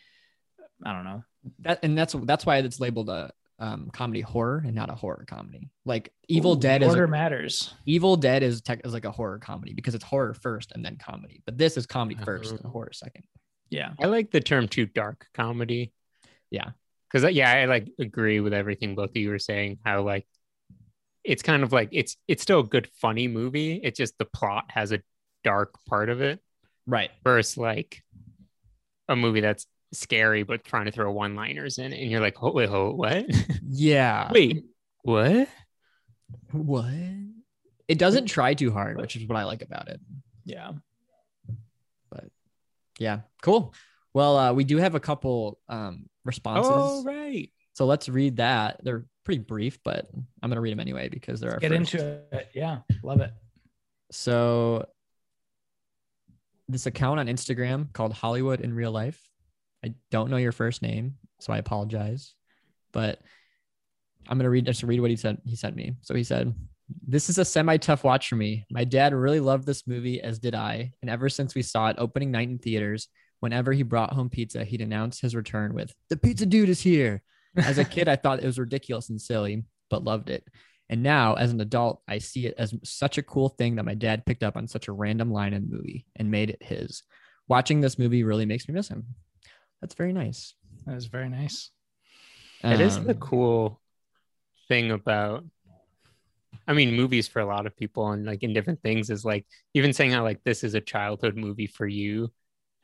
I 0.83 0.91
don't 0.91 1.05
know. 1.05 1.23
That 1.59 1.79
and 1.83 1.97
that's 1.97 2.13
that's 2.25 2.45
why 2.45 2.57
it's 2.57 2.79
labeled 2.81 3.07
a 3.09 3.31
um, 3.59 3.89
comedy 3.93 4.21
horror 4.21 4.61
and 4.65 4.75
not 4.75 4.89
a 4.89 4.95
horror 4.95 5.23
comedy. 5.27 5.69
Like 5.85 6.11
Evil 6.27 6.55
Dead 6.55 6.81
is 6.83 6.89
order 6.89 7.05
a, 7.05 7.07
matters. 7.07 7.73
Evil 7.85 8.17
Dead 8.17 8.43
is 8.43 8.61
tech 8.61 8.81
is 8.83 8.91
like 8.93 9.05
a 9.05 9.11
horror 9.11 9.39
comedy 9.39 9.73
because 9.73 9.95
it's 9.95 10.03
horror 10.03 10.33
first 10.33 10.73
and 10.73 10.83
then 10.83 10.97
comedy. 10.97 11.41
But 11.45 11.57
this 11.57 11.77
is 11.77 11.85
comedy 11.85 12.19
first 12.25 12.51
and 12.51 12.59
Uh-huh. 12.59 12.69
horror 12.69 12.91
second. 12.93 13.23
Yeah. 13.69 13.91
I 14.01 14.07
like 14.07 14.31
the 14.31 14.39
term 14.39 14.67
too 14.67 14.85
dark 14.85 15.27
comedy. 15.33 15.93
Yeah. 16.49 16.71
Because 17.11 17.33
yeah, 17.33 17.51
I 17.51 17.65
like 17.65 17.89
agree 17.99 18.39
with 18.39 18.53
everything 18.53 18.95
both 18.95 19.11
of 19.11 19.17
you 19.17 19.29
were 19.29 19.39
saying. 19.39 19.79
How 19.85 20.01
like 20.01 20.27
it's 21.23 21.43
kind 21.43 21.63
of 21.63 21.71
like 21.71 21.89
it's 21.91 22.17
it's 22.27 22.43
still 22.43 22.59
a 22.59 22.67
good 22.67 22.87
funny 23.01 23.27
movie. 23.27 23.79
It's 23.83 23.97
just 23.97 24.17
the 24.17 24.25
plot 24.25 24.65
has 24.69 24.91
a 24.91 25.01
dark 25.43 25.73
part 25.85 26.09
of 26.09 26.21
it. 26.21 26.39
Right. 26.85 27.11
Versus 27.23 27.57
like 27.57 28.01
a 29.09 29.15
movie 29.15 29.41
that's 29.41 29.65
scary 29.93 30.43
but 30.43 30.63
trying 30.63 30.85
to 30.85 30.91
throw 30.91 31.11
one 31.11 31.35
liners 31.35 31.77
in 31.77 31.93
it, 31.93 32.01
and 32.01 32.11
you're 32.11 32.21
like, 32.21 32.41
oh 32.41 32.51
wait, 32.51 32.69
oh 32.69 32.91
what? 32.91 33.25
Yeah. 33.69 34.31
wait, 34.31 34.65
what? 35.03 35.47
What? 36.51 36.93
It 37.87 37.97
doesn't 37.97 38.27
try 38.27 38.53
too 38.53 38.71
hard, 38.71 38.97
which 38.97 39.15
is 39.15 39.27
what 39.27 39.37
I 39.37 39.43
like 39.45 39.61
about 39.61 39.87
it. 39.89 39.99
Yeah. 40.45 40.71
Yeah. 42.99 43.21
Cool. 43.41 43.73
Well, 44.13 44.37
uh, 44.37 44.53
we 44.53 44.63
do 44.63 44.77
have 44.77 44.95
a 44.95 44.99
couple 44.99 45.59
um, 45.69 46.07
responses. 46.25 46.71
Oh 46.73 47.03
right. 47.03 47.51
So 47.73 47.85
let's 47.85 48.09
read 48.09 48.37
that. 48.37 48.79
They're 48.83 49.05
pretty 49.23 49.41
brief, 49.41 49.79
but 49.83 50.07
I'm 50.41 50.49
gonna 50.49 50.61
read 50.61 50.71
them 50.71 50.79
anyway 50.79 51.09
because 51.09 51.39
they're 51.39 51.57
Get 51.59 51.71
first. 51.71 51.93
into 51.93 52.21
it. 52.31 52.49
Yeah. 52.55 52.79
Love 53.03 53.21
it. 53.21 53.31
So 54.11 54.87
this 56.67 56.85
account 56.85 57.19
on 57.19 57.27
Instagram 57.27 57.93
called 57.93 58.13
Hollywood 58.13 58.61
in 58.61 58.73
Real 58.73 58.91
Life. 58.91 59.21
I 59.85 59.93
don't 60.11 60.29
know 60.31 60.37
your 60.37 60.51
first 60.51 60.81
name, 60.81 61.15
so 61.39 61.53
I 61.53 61.59
apologize. 61.59 62.33
But 62.91 63.19
I'm 64.27 64.37
gonna 64.37 64.49
read 64.49 64.65
just 64.65 64.83
read 64.83 64.99
what 64.99 65.09
he 65.11 65.15
said. 65.15 65.37
He 65.45 65.55
sent 65.55 65.75
me. 65.75 65.93
So 66.01 66.15
he 66.15 66.23
said, 66.23 66.53
This 67.05 67.29
is 67.29 67.37
a 67.37 67.45
semi-tough 67.45 68.03
watch 68.03 68.29
for 68.29 68.35
me. 68.35 68.65
My 68.71 68.83
dad 68.83 69.13
really 69.13 69.39
loved 69.39 69.65
this 69.65 69.87
movie, 69.87 70.21
as 70.21 70.39
did 70.39 70.55
I. 70.55 70.93
And 71.01 71.09
ever 71.09 71.29
since 71.29 71.53
we 71.53 71.61
saw 71.61 71.89
it 71.89 71.97
opening 71.99 72.31
night 72.31 72.49
in 72.49 72.59
theaters, 72.59 73.07
whenever 73.39 73.73
he 73.73 73.83
brought 73.83 74.13
home 74.13 74.29
pizza, 74.29 74.63
he'd 74.63 74.81
announce 74.81 75.19
his 75.19 75.35
return 75.35 75.73
with, 75.73 75.93
The 76.09 76.17
pizza 76.17 76.45
dude 76.45 76.69
is 76.69 76.81
here. 76.81 77.21
As 77.57 77.77
a 77.77 77.83
kid, 77.85 78.07
I 78.07 78.15
thought 78.17 78.41
it 78.41 78.45
was 78.45 78.59
ridiculous 78.59 79.09
and 79.09 79.19
silly, 79.21 79.63
but 79.89 80.03
loved 80.03 80.29
it. 80.29 80.43
And 80.89 81.03
now, 81.03 81.33
as 81.33 81.51
an 81.51 81.59
adult, 81.59 82.01
I 82.07 82.19
see 82.19 82.45
it 82.45 82.55
as 82.57 82.73
such 82.83 83.17
a 83.17 83.23
cool 83.23 83.49
thing 83.49 83.75
that 83.75 83.83
my 83.85 83.93
dad 83.93 84.25
picked 84.25 84.43
up 84.43 84.55
on 84.55 84.67
such 84.67 84.87
a 84.87 84.93
random 84.93 85.31
line 85.31 85.53
in 85.53 85.67
the 85.69 85.75
movie 85.75 86.05
and 86.15 86.31
made 86.31 86.49
it 86.49 86.63
his. 86.63 87.03
Watching 87.49 87.81
this 87.81 87.99
movie 87.99 88.23
really 88.23 88.45
makes 88.45 88.67
me 88.67 88.73
miss 88.73 88.87
him. 88.87 89.05
That's 89.81 89.95
very 89.95 90.13
nice. 90.13 90.53
That 90.85 90.95
was 90.95 91.07
very 91.07 91.27
nice. 91.27 91.71
It 92.63 92.79
is 92.79 92.95
Um, 92.97 93.05
the 93.05 93.15
cool 93.15 93.81
thing 94.69 94.91
about 94.91 95.43
I 96.67 96.73
mean 96.73 96.95
movies 96.95 97.27
for 97.27 97.39
a 97.39 97.45
lot 97.45 97.65
of 97.65 97.75
people 97.75 98.11
and 98.11 98.25
like 98.25 98.43
in 98.43 98.53
different 98.53 98.81
things 98.81 99.09
is 99.09 99.25
like 99.25 99.45
even 99.73 99.93
saying 99.93 100.11
how 100.11 100.23
like 100.23 100.43
this 100.43 100.63
is 100.63 100.73
a 100.73 100.81
childhood 100.81 101.35
movie 101.35 101.67
for 101.67 101.87
you 101.87 102.31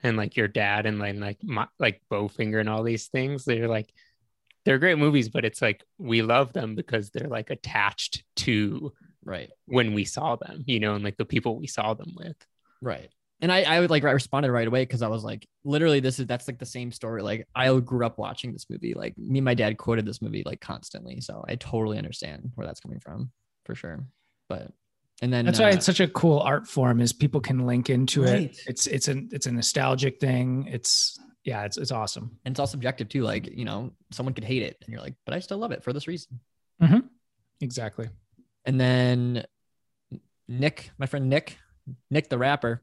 and 0.03 0.17
like 0.17 0.35
your 0.35 0.47
dad 0.47 0.85
and 0.85 0.99
like 0.99 1.15
like 1.15 1.37
my, 1.43 1.67
like 1.79 2.01
Bowfinger 2.11 2.59
and 2.59 2.69
all 2.69 2.83
these 2.83 3.07
things 3.07 3.45
they're 3.45 3.67
like 3.67 3.91
they're 4.65 4.79
great 4.79 4.97
movies 4.97 5.29
but 5.29 5.45
it's 5.45 5.61
like 5.61 5.83
we 5.97 6.21
love 6.21 6.53
them 6.53 6.75
because 6.75 7.09
they're 7.09 7.29
like 7.29 7.49
attached 7.49 8.23
to 8.37 8.93
right, 9.25 9.49
when 9.65 9.93
we 9.93 10.03
saw 10.03 10.35
them 10.35 10.63
you 10.67 10.79
know 10.79 10.95
and 10.95 11.03
like 11.03 11.17
the 11.17 11.25
people 11.25 11.57
we 11.57 11.67
saw 11.67 11.93
them 11.93 12.13
with 12.15 12.37
right. 12.81 13.09
And 13.41 13.51
I, 13.51 13.63
I 13.63 13.81
would 13.81 13.89
like 13.89 14.05
I 14.05 14.11
responded 14.11 14.53
right 14.53 14.67
away 14.67 14.83
because 14.83 15.01
I 15.01 15.09
was 15.09 15.25
like, 15.25 15.45
literally, 15.65 15.99
this 15.99 16.17
is 16.17 16.27
that's 16.27 16.47
like 16.47 16.59
the 16.59 16.65
same 16.65 16.93
story. 16.93 17.21
Like 17.21 17.45
I 17.53 17.77
grew 17.79 18.05
up 18.05 18.17
watching 18.17 18.53
this 18.53 18.67
movie. 18.69 18.93
Like 18.93 19.17
me 19.17 19.39
and 19.39 19.43
my 19.45 19.53
dad 19.53 19.77
quoted 19.77 20.05
this 20.05 20.21
movie 20.21 20.43
like 20.45 20.61
constantly. 20.61 21.19
So 21.19 21.43
I 21.45 21.55
totally 21.55 21.97
understand 21.97 22.51
where 22.55 22.65
that's 22.65 22.79
coming 22.79 23.01
from 23.01 23.31
for 23.65 23.75
sure. 23.75 24.05
But 24.49 24.71
and 25.21 25.31
then 25.31 25.45
That's 25.45 25.59
why 25.59 25.69
uh, 25.69 25.73
it's 25.75 25.85
such 25.85 25.99
a 25.99 26.07
cool 26.07 26.39
art 26.39 26.67
form 26.67 26.99
is 26.99 27.13
people 27.13 27.39
can 27.41 27.65
link 27.65 27.89
into 27.89 28.23
Right. 28.23 28.51
it. 28.51 28.59
It's 28.67 28.87
it's 28.87 29.07
a 29.07 29.23
it's 29.31 29.45
a 29.45 29.51
nostalgic 29.51 30.19
thing. 30.19 30.67
It's 30.69 31.17
yeah, 31.45 31.63
it's 31.63 31.77
it's 31.77 31.91
awesome. 31.91 32.37
and 32.45 32.53
it's 32.53 32.59
all 32.59 32.67
subjective 32.67 33.09
too. 33.09 33.23
Like 33.23 33.47
you 33.47 33.65
know, 33.65 33.91
someone 34.11 34.33
could 34.33 34.43
hate 34.43 34.63
it, 34.63 34.77
and 34.83 34.91
you're 34.91 35.01
like, 35.01 35.15
but 35.25 35.33
I 35.35 35.39
still 35.39 35.57
love 35.57 35.71
it 35.71 35.83
for 35.83 35.93
this 35.93 36.07
reason. 36.07 36.39
Exactly. 37.61 38.09
And 38.65 38.79
then 38.79 39.45
Nick, 40.49 40.91
my 40.97 41.05
friend 41.05 41.29
Nick, 41.29 41.57
Nick 42.11 42.27
the 42.29 42.37
rapper, 42.37 42.81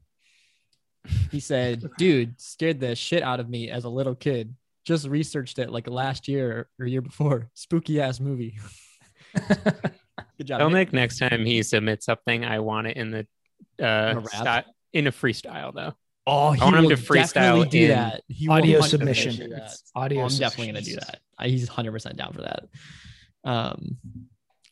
he 1.31 1.39
said, 1.39 1.83
dude, 1.97 2.39
scared 2.41 2.79
the 2.79 2.95
shit 2.95 3.21
out 3.23 3.39
of 3.39 3.49
me 3.49 3.69
as 3.69 3.83
a 3.83 3.89
little 3.89 4.15
kid. 4.15 4.55
Just 4.85 5.07
researched 5.07 5.59
it 5.59 5.69
like 5.69 5.87
last 5.87 6.27
year 6.27 6.67
or 6.79 6.85
year 6.87 7.01
before. 7.01 7.49
Spooky 7.53 8.01
ass 8.01 8.19
movie. 8.19 8.57
Good 10.41 10.47
job. 10.47 10.59
tell 10.59 10.69
Nick. 10.69 10.87
Nick 10.89 10.93
next 10.93 11.19
time 11.19 11.45
he 11.45 11.61
submits 11.63 12.05
something 12.05 12.43
I 12.43 12.59
want 12.59 12.87
it 12.87 12.97
in 12.97 13.11
the 13.11 13.27
In 13.77 13.85
a 13.85 13.87
uh 13.87 14.13
rap? 14.15 14.27
sty- 14.29 14.65
in 14.93 15.05
a 15.07 15.11
freestyle 15.11 15.73
though 15.73 15.93
Oh, 16.27 16.51
he 16.51 16.61
I 16.61 16.65
want 16.65 16.77
him 16.77 16.89
to 16.89 16.95
freestyle 16.95 17.67
do 17.69 17.83
in 17.83 17.87
that. 17.89 18.21
He 18.27 18.47
audio 18.47 18.81
submission. 18.81 19.35
do 19.35 19.49
that. 19.49 19.75
Audio 19.95 20.21
Oh, 20.21 20.25
I'm 20.25 20.37
definitely 20.37 20.67
gonna 20.73 20.81
do 20.85 20.95
that. 20.95 21.19
He's 21.41 21.67
100 21.67 21.91
percent 21.91 22.15
down 22.17 22.33
for 22.33 22.41
that. 22.41 22.63
Um, 23.43 23.97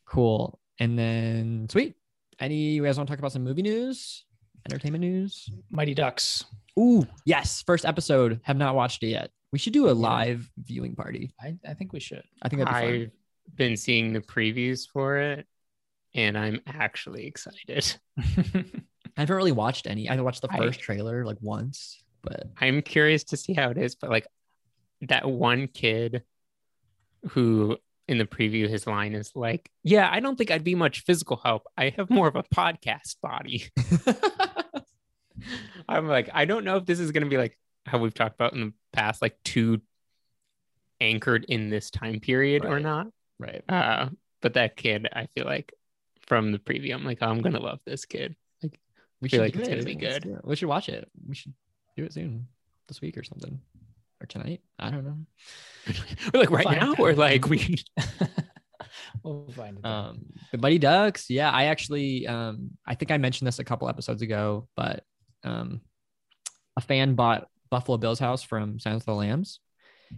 cool. 0.05 0.60
And 0.79 0.97
then 0.97 1.67
sweet. 1.69 1.95
Any 2.39 2.55
you 2.55 2.84
guys 2.84 2.97
want 2.97 3.08
to 3.08 3.12
talk 3.12 3.19
about 3.19 3.32
some 3.32 3.43
movie 3.43 3.63
news, 3.63 4.25
entertainment 4.69 5.01
news? 5.03 5.49
Mighty 5.71 5.93
Ducks. 5.93 6.45
Ooh, 6.79 7.05
yes. 7.25 7.63
First 7.65 7.84
episode. 7.86 8.39
Have 8.43 8.55
not 8.58 8.75
watched 8.75 9.03
it 9.03 9.08
yet. 9.08 9.32
We 9.51 9.60
should 9.60 9.73
do 9.73 9.89
a 9.89 9.91
live 9.91 10.49
viewing 10.58 10.95
party. 10.95 11.34
I, 11.41 11.55
I 11.67 11.73
think 11.73 11.91
we 11.93 11.99
should. 11.99 12.23
I 12.43 12.47
think 12.49 12.63
that'd 12.63 12.73
be 12.82 12.88
fun. 13.05 13.12
I've 13.49 13.55
been 13.55 13.75
seeing 13.75 14.13
the 14.13 14.21
previews 14.21 14.88
for 14.88 15.17
it 15.17 15.47
and 16.13 16.38
I'm 16.38 16.62
actually 16.67 17.26
excited. 17.26 17.95
I 18.17 19.22
haven't 19.22 19.36
really 19.36 19.52
watched 19.52 19.88
any. 19.88 20.10
I 20.10 20.19
watched 20.22 20.41
the 20.41 20.50
I- 20.52 20.58
first 20.58 20.80
trailer 20.80 21.26
like 21.26 21.38
once, 21.41 22.04
but 22.22 22.43
I'm 22.60 22.82
curious 22.82 23.24
to 23.26 23.38
see 23.38 23.54
how 23.54 23.69
it 23.69 23.78
is, 23.78 23.95
but 23.95 24.10
like 24.10 24.28
that 25.02 25.30
one 25.30 25.67
kid 25.67 26.24
who 27.30 27.78
in 28.08 28.17
the 28.17 28.26
preview 28.26 28.67
his 28.67 28.88
line 28.88 29.13
is 29.13 29.32
like, 29.36 29.69
"Yeah, 29.84 30.10
I 30.12 30.19
don't 30.19 30.38
think 30.38 30.52
I'd 30.52 30.63
be 30.63 30.76
much 30.76 31.04
physical 31.04 31.39
help. 31.43 31.67
I 31.78 31.93
have 31.95 32.10
more 32.10 32.28
of 32.28 32.36
a 32.36 32.43
podcast 32.43 33.15
body." 33.22 33.65
I'm 35.88 36.08
like, 36.08 36.30
I 36.34 36.45
don't 36.45 36.65
know 36.65 36.78
if 36.78 36.86
this 36.86 37.00
is 37.00 37.12
going 37.12 37.24
to 37.24 37.30
be 37.30 37.38
like 37.38 37.58
how 37.86 37.98
we've 37.98 38.13
talked 38.13 38.36
about 38.36 38.54
in 38.54 38.60
the 38.60 38.74
past 38.93 39.22
like 39.22 39.38
too 39.43 39.82
anchored 41.02 41.45
in 41.48 41.69
this 41.69 41.89
time 41.89 42.19
period 42.19 42.65
or 42.65 42.80
not. 42.80 43.08
right. 43.39 43.63
Uh, 43.69 44.10
but 44.41 44.54
that 44.54 44.76
kid, 44.76 45.08
I 45.12 45.28
feel 45.36 45.45
like 45.45 45.74
from 46.30 46.52
the 46.52 46.60
preview, 46.60 46.94
I'm 46.94 47.04
like, 47.04 47.18
oh, 47.22 47.28
I'm 47.28 47.42
gonna 47.42 47.60
love 47.60 47.80
this 47.86 48.06
kid. 48.06 48.36
Like, 48.63 48.80
We 49.22 49.30
feel 49.30 49.39
should 49.39 49.44
like 49.46 49.56
it's 49.56 49.68
it. 49.68 49.72
gonna 49.72 49.84
be 49.84 49.96
good. 49.96 50.24
do. 50.24 50.39
We 50.44 50.56
should 50.56 50.70
watch 50.70 50.88
it. 50.89 51.10
We 51.28 51.36
should 51.36 51.54
do 51.98 52.06
it 52.06 52.13
soon, 52.13 52.48
this 52.88 53.02
week 53.02 53.18
or 53.18 53.24
something, 53.24 53.60
or 54.22 54.26
tonight. 54.28 54.62
I 54.78 54.92
don't 54.92 55.04
know. 55.04 55.18
We're 56.34 56.39
like 56.39 56.50
We'll 56.50 56.60
right 56.60 56.80
now, 56.80 56.96
or 56.98 57.13
like 57.13 57.48
we 57.50 57.84
we'll 59.24 59.48
find 59.56 59.78
it. 59.80 59.86
Um, 59.86 60.26
but 60.52 60.62
Mighty 60.62 60.78
Ducks, 60.80 61.30
yeah, 61.30 61.50
I 61.52 61.65
actually, 61.65 62.28
um, 62.28 62.72
I 62.86 62.96
think 62.96 63.12
I 63.12 63.18
mentioned 63.18 63.48
this 63.48 63.60
a 63.60 63.63
couple 63.63 63.89
episodes 63.89 64.22
ago, 64.22 64.68
but 64.76 65.04
um, 65.44 65.82
a 66.78 66.82
fan 66.82 67.15
bought 67.15 67.48
Buffalo 67.70 67.98
Bill's 67.98 68.20
house 68.20 68.44
from 68.44 68.80
Silence 68.80 69.04
of 69.04 69.08
the 69.08 69.13
Lambs, 69.15 69.60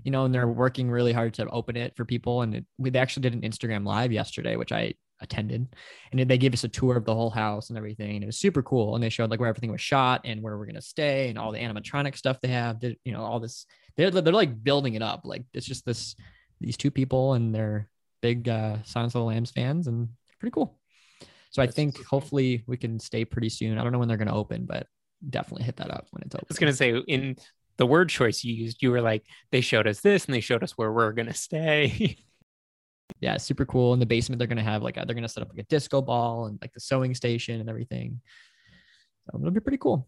you 0.04 0.12
know, 0.12 0.26
and 0.26 0.34
they're 0.34 0.47
working 0.47 0.89
really 0.89 1.13
hard 1.13 1.34
to 1.36 1.47
open 1.50 1.76
it 1.76 1.95
for 1.95 2.06
people. 2.06 2.41
And 2.41 2.56
it, 2.56 2.65
we 2.78 2.89
they 2.89 3.00
actually 3.00 3.21
did 3.24 3.34
an 3.34 3.41
Instagram 3.41 3.86
live 3.86 4.12
yesterday, 4.12 4.56
which 4.56 4.71
I 4.71 4.93
attended, 5.21 5.67
and 6.12 6.29
they 6.29 6.38
gave 6.38 6.53
us 6.53 6.63
a 6.63 6.69
tour 6.69 6.97
of 6.97 7.05
the 7.05 7.15
whole 7.15 7.29
house 7.29 7.69
and 7.69 7.77
everything. 7.77 8.15
And 8.15 8.23
it 8.23 8.27
was 8.27 8.38
super 8.38 8.62
cool. 8.62 8.95
And 8.95 9.03
they 9.03 9.10
showed 9.10 9.29
like 9.29 9.39
where 9.39 9.49
everything 9.49 9.71
was 9.71 9.81
shot 9.81 10.21
and 10.25 10.41
where 10.41 10.57
we're 10.57 10.65
gonna 10.65 10.81
stay 10.81 11.29
and 11.29 11.38
all 11.38 11.51
the 11.51 11.60
animatronic 11.60 12.17
stuff 12.17 12.39
they 12.41 12.49
have. 12.49 12.79
Did 12.79 12.97
you 13.03 13.13
know 13.13 13.23
all 13.23 13.39
this? 13.39 13.65
They're 13.97 14.12
they're 14.12 14.34
like 14.34 14.63
building 14.63 14.95
it 14.95 15.01
up. 15.01 15.21
Like 15.23 15.43
it's 15.53 15.65
just 15.65 15.86
this 15.86 16.15
these 16.60 16.77
two 16.77 16.91
people 16.91 17.34
and 17.34 17.53
they're 17.53 17.89
big 18.21 18.47
uh, 18.47 18.77
Silence 18.84 19.15
of 19.15 19.21
the 19.21 19.25
Lambs 19.25 19.51
fans 19.51 19.88
and 19.88 20.10
pretty 20.39 20.51
cool. 20.51 20.77
So 21.51 21.62
I 21.62 21.65
That's 21.65 21.75
think 21.75 22.03
hopefully 22.05 22.63
we 22.67 22.77
can 22.77 22.99
stay 22.99 23.25
pretty 23.25 23.49
soon. 23.49 23.77
I 23.77 23.84
don't 23.84 23.91
know 23.91 23.99
when 23.99 24.07
they're 24.07 24.17
going 24.17 24.29
to 24.29 24.34
open, 24.34 24.65
but 24.65 24.88
definitely 25.27 25.63
hit 25.63 25.77
that 25.77 25.91
up 25.91 26.07
when 26.12 26.23
it's 26.23 26.34
open. 26.34 26.45
I 26.45 26.51
was 26.51 26.60
gonna 26.60 26.73
say 26.73 26.97
in 27.07 27.36
the 27.77 27.86
word 27.86 28.10
choice 28.10 28.43
you 28.43 28.53
used, 28.53 28.81
you 28.81 28.91
were 28.91 29.01
like, 29.01 29.23
they 29.51 29.62
showed 29.62 29.88
us 29.88 29.99
this 29.99 30.25
and 30.25 30.34
they 30.34 30.39
showed 30.39 30.63
us 30.63 30.71
where 30.77 30.91
we're 30.91 31.12
gonna 31.12 31.34
stay. 31.34 32.17
yeah, 33.19 33.38
super 33.38 33.65
cool. 33.65 33.93
In 33.93 34.00
the 34.00 34.06
basement, 34.06 34.39
they're 34.39 34.47
going 34.47 34.58
to 34.58 34.63
have 34.63 34.84
like 34.84 34.97
a, 34.97 35.06
they're 35.06 35.15
going 35.15 35.24
to 35.24 35.30
set 35.30 35.43
up 35.43 35.50
like 35.50 35.60
a 35.60 35.67
disco 35.67 36.02
ball 36.02 36.45
and 36.45 36.58
like 36.62 36.74
the 36.74 36.80
sewing 36.80 37.13
station 37.13 37.60
and 37.60 37.69
everything. 37.69 38.21
So 39.26 39.38
it'll 39.38 39.52
be 39.52 39.60
pretty 39.60 39.78
cool. 39.78 40.08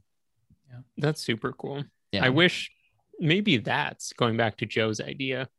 Yeah, 0.70 0.80
that's 0.98 1.22
super 1.22 1.52
cool. 1.54 1.84
Yeah. 2.12 2.26
I 2.26 2.30
wish 2.30 2.72
maybe 3.20 3.58
that's 3.58 4.13
going 4.13 4.38
back 4.38 4.58
to 4.58 4.66
Joe's 4.66 5.00
idea. 5.00 5.50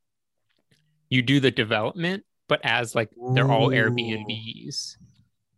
you 1.08 1.22
do 1.22 1.40
the 1.40 1.50
development, 1.50 2.24
but 2.48 2.60
as 2.64 2.94
like 2.94 3.10
they're 3.34 3.50
all 3.50 3.72
Ooh. 3.72 3.74
Airbnbs. 3.76 4.96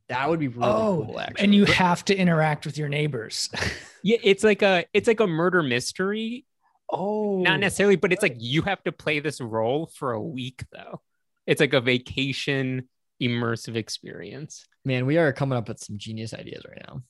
That 0.09 0.29
would 0.29 0.39
be 0.39 0.49
really 0.49 0.69
oh, 0.69 1.05
cool, 1.07 1.19
actually. 1.19 1.45
and 1.45 1.55
you 1.55 1.65
have 1.65 2.05
to 2.05 2.17
interact 2.17 2.65
with 2.65 2.79
your 2.79 2.89
neighbors. 2.89 3.51
Yeah, 4.03 4.19
it's 4.23 4.45
like 4.45 4.63
a 4.63 4.85
it's 4.95 5.09
like 5.09 5.19
a 5.19 5.27
murder 5.27 5.65
mystery. 5.65 6.47
oh, 6.89 7.41
Not 7.41 7.59
necessarily, 7.59 7.97
but 7.97 8.13
it's 8.13 8.23
like 8.23 8.37
you 8.39 8.63
have 8.63 8.81
to 8.85 8.93
play 8.93 9.19
this 9.19 9.41
role 9.41 9.91
for 9.93 10.13
a 10.13 10.23
week 10.23 10.63
though. 10.71 11.01
It's 11.47 11.61
like 11.61 11.73
a 11.75 11.81
vacation 11.81 12.89
immersive 13.23 13.77
experience. 13.77 14.67
Man, 14.85 15.07
we 15.07 15.17
are 15.19 15.33
coming 15.33 15.57
up 15.57 15.69
with 15.69 15.79
some 15.83 15.99
genius 15.99 16.35
ideas 16.35 16.65
right 16.69 16.83
now. 16.87 17.03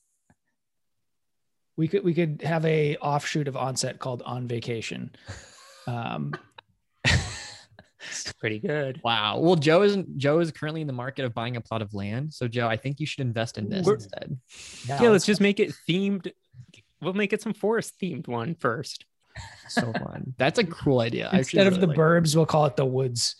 we 1.75 1.87
could 1.87 2.03
we 2.03 2.13
could 2.13 2.41
have 2.43 2.65
a 2.65 2.97
offshoot 2.97 3.47
of 3.47 3.55
onset 3.57 3.99
called 3.99 4.21
on 4.23 4.47
vacation. 4.47 5.11
Um, 5.87 6.33
It's 8.09 8.31
pretty 8.39 8.59
good. 8.59 9.01
Wow. 9.03 9.39
Well, 9.39 9.55
Joe 9.55 9.81
isn't. 9.83 10.17
Joe 10.17 10.39
is 10.39 10.51
currently 10.51 10.81
in 10.81 10.87
the 10.87 10.93
market 10.93 11.25
of 11.25 11.33
buying 11.33 11.55
a 11.57 11.61
plot 11.61 11.81
of 11.81 11.93
land. 11.93 12.33
So, 12.33 12.47
Joe, 12.47 12.67
I 12.67 12.77
think 12.77 12.99
you 12.99 13.05
should 13.05 13.21
invest 13.21 13.57
in 13.57 13.69
this 13.69 13.85
We're- 13.85 13.95
instead. 13.95 14.37
Yeah, 14.87 15.09
let's 15.09 15.25
just 15.25 15.41
make 15.41 15.59
it 15.59 15.73
themed. 15.89 16.31
We'll 17.01 17.13
make 17.13 17.33
it 17.33 17.41
some 17.41 17.53
forest 17.53 17.93
themed 18.01 18.27
one 18.27 18.55
first. 18.55 19.05
So 19.69 19.91
fun. 19.93 20.33
That's 20.37 20.57
a 20.57 20.63
cool 20.63 20.99
idea. 21.01 21.25
I 21.31 21.37
actually 21.39 21.59
instead 21.59 21.67
of 21.67 21.73
really 21.73 21.81
the 21.81 21.87
like 21.87 21.97
burbs, 21.97 22.35
we'll 22.35 22.45
call 22.47 22.65
it 22.65 22.75
the 22.75 22.85
woods. 22.85 23.35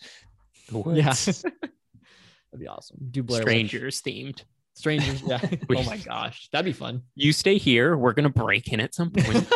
It. 0.70 0.96
Yeah. 0.96 1.12
That'd 2.50 2.60
be 2.60 2.66
awesome. 2.68 2.98
Do 3.10 3.22
Blair 3.22 3.40
Witch. 3.40 3.46
Strangers 3.46 4.02
themed. 4.02 4.42
Strangers. 4.74 5.22
Yeah. 5.22 5.40
Oh 5.76 5.82
my 5.82 5.96
gosh, 5.98 6.48
that'd 6.52 6.64
be 6.64 6.72
fun. 6.72 7.02
You 7.14 7.32
stay 7.32 7.58
here. 7.58 7.96
We're 7.96 8.12
gonna 8.14 8.30
break 8.30 8.72
in 8.72 8.80
at 8.80 8.94
some 8.94 9.10
point. 9.10 9.46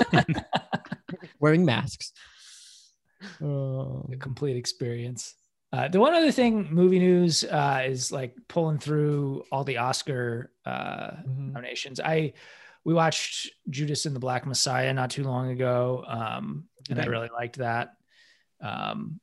Wearing 1.38 1.64
masks. 1.64 2.12
Oh. 3.40 4.08
a 4.12 4.16
complete 4.16 4.56
experience. 4.56 5.34
Uh, 5.72 5.88
the 5.88 6.00
one 6.00 6.12
other 6.12 6.32
thing, 6.32 6.68
movie 6.70 6.98
news, 6.98 7.44
uh, 7.44 7.82
is 7.86 8.12
like 8.12 8.34
pulling 8.48 8.78
through 8.78 9.44
all 9.50 9.64
the 9.64 9.78
Oscar 9.78 10.50
uh, 10.66 11.12
Mhm. 11.26 11.52
nominations. 11.52 11.98
I 12.00 12.34
we 12.84 12.92
watched 12.92 13.48
Judas 13.70 14.06
and 14.06 14.14
the 14.14 14.20
Black 14.20 14.44
Messiah 14.44 14.92
not 14.92 15.10
too 15.10 15.22
long 15.22 15.50
ago, 15.50 16.04
um, 16.06 16.68
and 16.90 17.00
I 17.00 17.04
really 17.06 17.30
liked 17.32 17.58
that. 17.58 17.94
Um, 18.60 19.20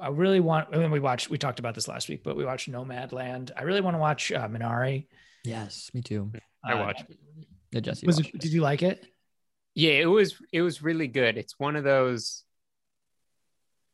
I 0.00 0.08
really 0.08 0.40
want. 0.40 0.68
I 0.72 0.78
mean, 0.78 0.90
we 0.90 0.98
watched. 1.00 1.30
We 1.30 1.38
talked 1.38 1.58
about 1.60 1.74
this 1.74 1.86
last 1.88 2.08
week, 2.08 2.22
but 2.24 2.36
we 2.36 2.44
watched 2.44 2.70
Nomadland. 2.70 3.50
I 3.56 3.62
really 3.62 3.80
want 3.80 3.94
to 3.94 3.98
watch 4.00 4.32
uh, 4.32 4.48
Minari. 4.48 5.06
Yes, 5.44 5.90
me 5.94 6.02
too. 6.02 6.32
I 6.64 6.72
Uh, 6.72 6.78
watched. 6.78 7.04
Yeah, 7.70 7.80
Jesse. 7.80 8.06
Was 8.06 8.16
watched 8.16 8.34
it, 8.34 8.40
did 8.40 8.52
you 8.52 8.60
like 8.60 8.82
it? 8.82 9.04
Yeah, 9.74 9.92
it 9.92 10.06
was 10.06 10.36
it 10.52 10.62
was 10.62 10.82
really 10.82 11.06
good. 11.08 11.36
It's 11.38 11.58
one 11.58 11.76
of 11.76 11.84
those 11.84 12.42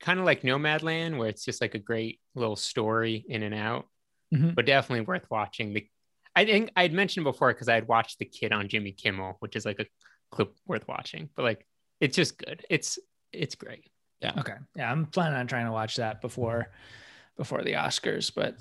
kind 0.01 0.19
of 0.19 0.25
like 0.25 0.43
Nomadland 0.43 1.19
where 1.19 1.29
it's 1.29 1.45
just 1.45 1.61
like 1.61 1.75
a 1.75 1.79
great 1.79 2.21
little 2.35 2.57
story 2.57 3.25
in 3.29 3.43
and 3.43 3.55
out, 3.55 3.87
Mhm. 4.33 4.55
but 4.55 4.65
definitely 4.67 5.05
worth 5.05 5.27
watching. 5.31 5.75
The 5.75 5.87
I 6.35 6.45
think 6.45 6.71
I'd 6.77 6.93
mentioned 6.93 7.25
before 7.25 7.53
because 7.53 7.69
I 7.69 7.75
had 7.75 7.89
watched 7.89 8.19
The 8.19 8.25
Kid 8.25 8.53
on 8.53 8.69
Jimmy 8.69 8.93
Kimmel, 8.93 9.37
which 9.41 9.57
is 9.57 9.67
like 9.67 9.81
a 9.81 9.87
clip 10.31 10.55
worth 10.67 10.87
watching. 10.89 11.29
But 11.37 11.43
like 11.43 11.67
it's 12.01 12.17
just 12.17 12.39
good. 12.39 12.65
It's 12.71 12.99
it's 13.33 13.55
great. 13.55 13.91
Okay, 14.25 14.55
yeah, 14.75 14.91
I'm 14.91 15.07
planning 15.07 15.39
on 15.39 15.47
trying 15.47 15.67
to 15.67 15.73
watch 15.73 15.97
that 15.97 16.21
before 16.21 16.69
before 17.37 17.63
the 17.63 17.75
Oscars, 17.75 18.33
but 18.35 18.57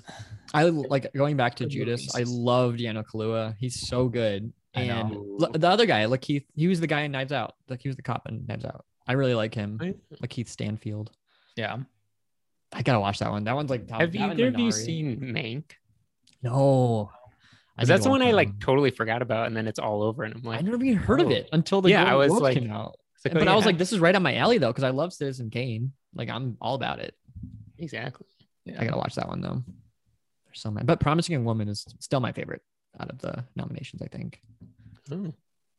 I 0.54 0.64
like 0.64 1.12
going 1.12 1.36
back 1.36 1.56
to 1.56 1.64
Good 1.64 1.70
Judas. 1.72 2.14
I 2.14 2.20
movies. 2.20 2.32
love 2.34 2.76
Daniel 2.78 3.02
Kaluuya. 3.02 3.56
He's 3.58 3.88
so 3.88 4.08
good. 4.08 4.52
And 4.74 5.14
l- 5.14 5.50
the 5.52 5.68
other 5.68 5.86
guy, 5.86 6.04
Lakeith, 6.04 6.44
he 6.54 6.68
was 6.68 6.78
the 6.78 6.86
guy 6.86 7.00
in 7.00 7.10
Knives 7.10 7.32
Out. 7.32 7.54
Like 7.68 7.82
he 7.82 7.88
was 7.88 7.96
the 7.96 8.02
cop 8.02 8.28
in 8.28 8.46
Knives 8.46 8.64
Out. 8.64 8.84
I 9.06 9.14
really 9.14 9.34
like 9.34 9.52
him. 9.54 9.78
Right. 9.80 9.96
Keith 10.28 10.48
Stanfield. 10.48 11.10
yeah, 11.56 11.78
I 12.72 12.82
gotta 12.82 13.00
watch 13.00 13.18
that 13.18 13.30
one. 13.32 13.42
That 13.44 13.56
one's 13.56 13.70
like 13.70 13.88
top- 13.88 14.00
Have 14.00 14.14
either 14.14 14.48
of 14.48 14.58
you 14.60 14.70
seen 14.70 15.18
Mank? 15.20 15.72
No. 16.42 17.10
I 17.76 17.82
'Cause 17.82 17.88
need 17.88 17.94
that's 17.94 18.04
the 18.04 18.10
one 18.10 18.22
I 18.22 18.30
like 18.32 18.60
totally 18.60 18.90
forgot 18.90 19.22
about, 19.22 19.46
and 19.46 19.56
then 19.56 19.66
it's 19.68 19.78
all 19.78 20.02
over, 20.02 20.24
and 20.24 20.34
I'm 20.34 20.42
like, 20.42 20.58
I 20.58 20.62
never 20.62 20.82
even 20.84 20.98
heard 20.98 21.20
of 21.20 21.28
Oh. 21.28 21.30
it 21.30 21.48
until 21.52 21.80
the 21.80 21.90
Yeah, 21.90 22.04
I 22.04 22.14
was 22.14 22.32
like- 22.32 22.54
came 22.58 22.70
out. 22.70 22.96
It's 23.18 23.24
like, 23.24 23.34
oh, 23.34 23.38
but 23.38 23.48
I 23.48 23.54
was 23.56 23.66
like, 23.66 23.78
this 23.78 23.92
is 23.92 23.98
right 24.00 24.14
on 24.14 24.22
my 24.22 24.36
alley 24.36 24.58
though, 24.58 24.68
because 24.70 24.84
I 24.84 24.90
love 24.90 25.12
Citizen 25.12 25.50
Kane. 25.50 25.92
Like 26.14 26.28
I'm 26.30 26.56
all 26.60 26.74
about 26.74 27.00
it. 27.00 27.14
exactly. 27.76 28.26
I 28.78 28.84
gotta 28.84 28.96
watch 28.98 29.14
that 29.16 29.28
one 29.28 29.40
though. 29.40 29.62
There's 30.46 30.60
so 30.60 30.70
many, 30.70 30.84
but 30.84 31.00
Promising 31.00 31.32
Young 31.34 31.44
Woman 31.44 31.68
is 31.68 31.86
still 32.00 32.20
my 32.20 32.32
favorite 32.32 32.62
out 33.00 33.10
of 33.10 33.18
the 33.18 33.44
nominations. 33.56 34.02
I 34.02 34.06
think. 34.08 34.40
Oh. 35.10 35.32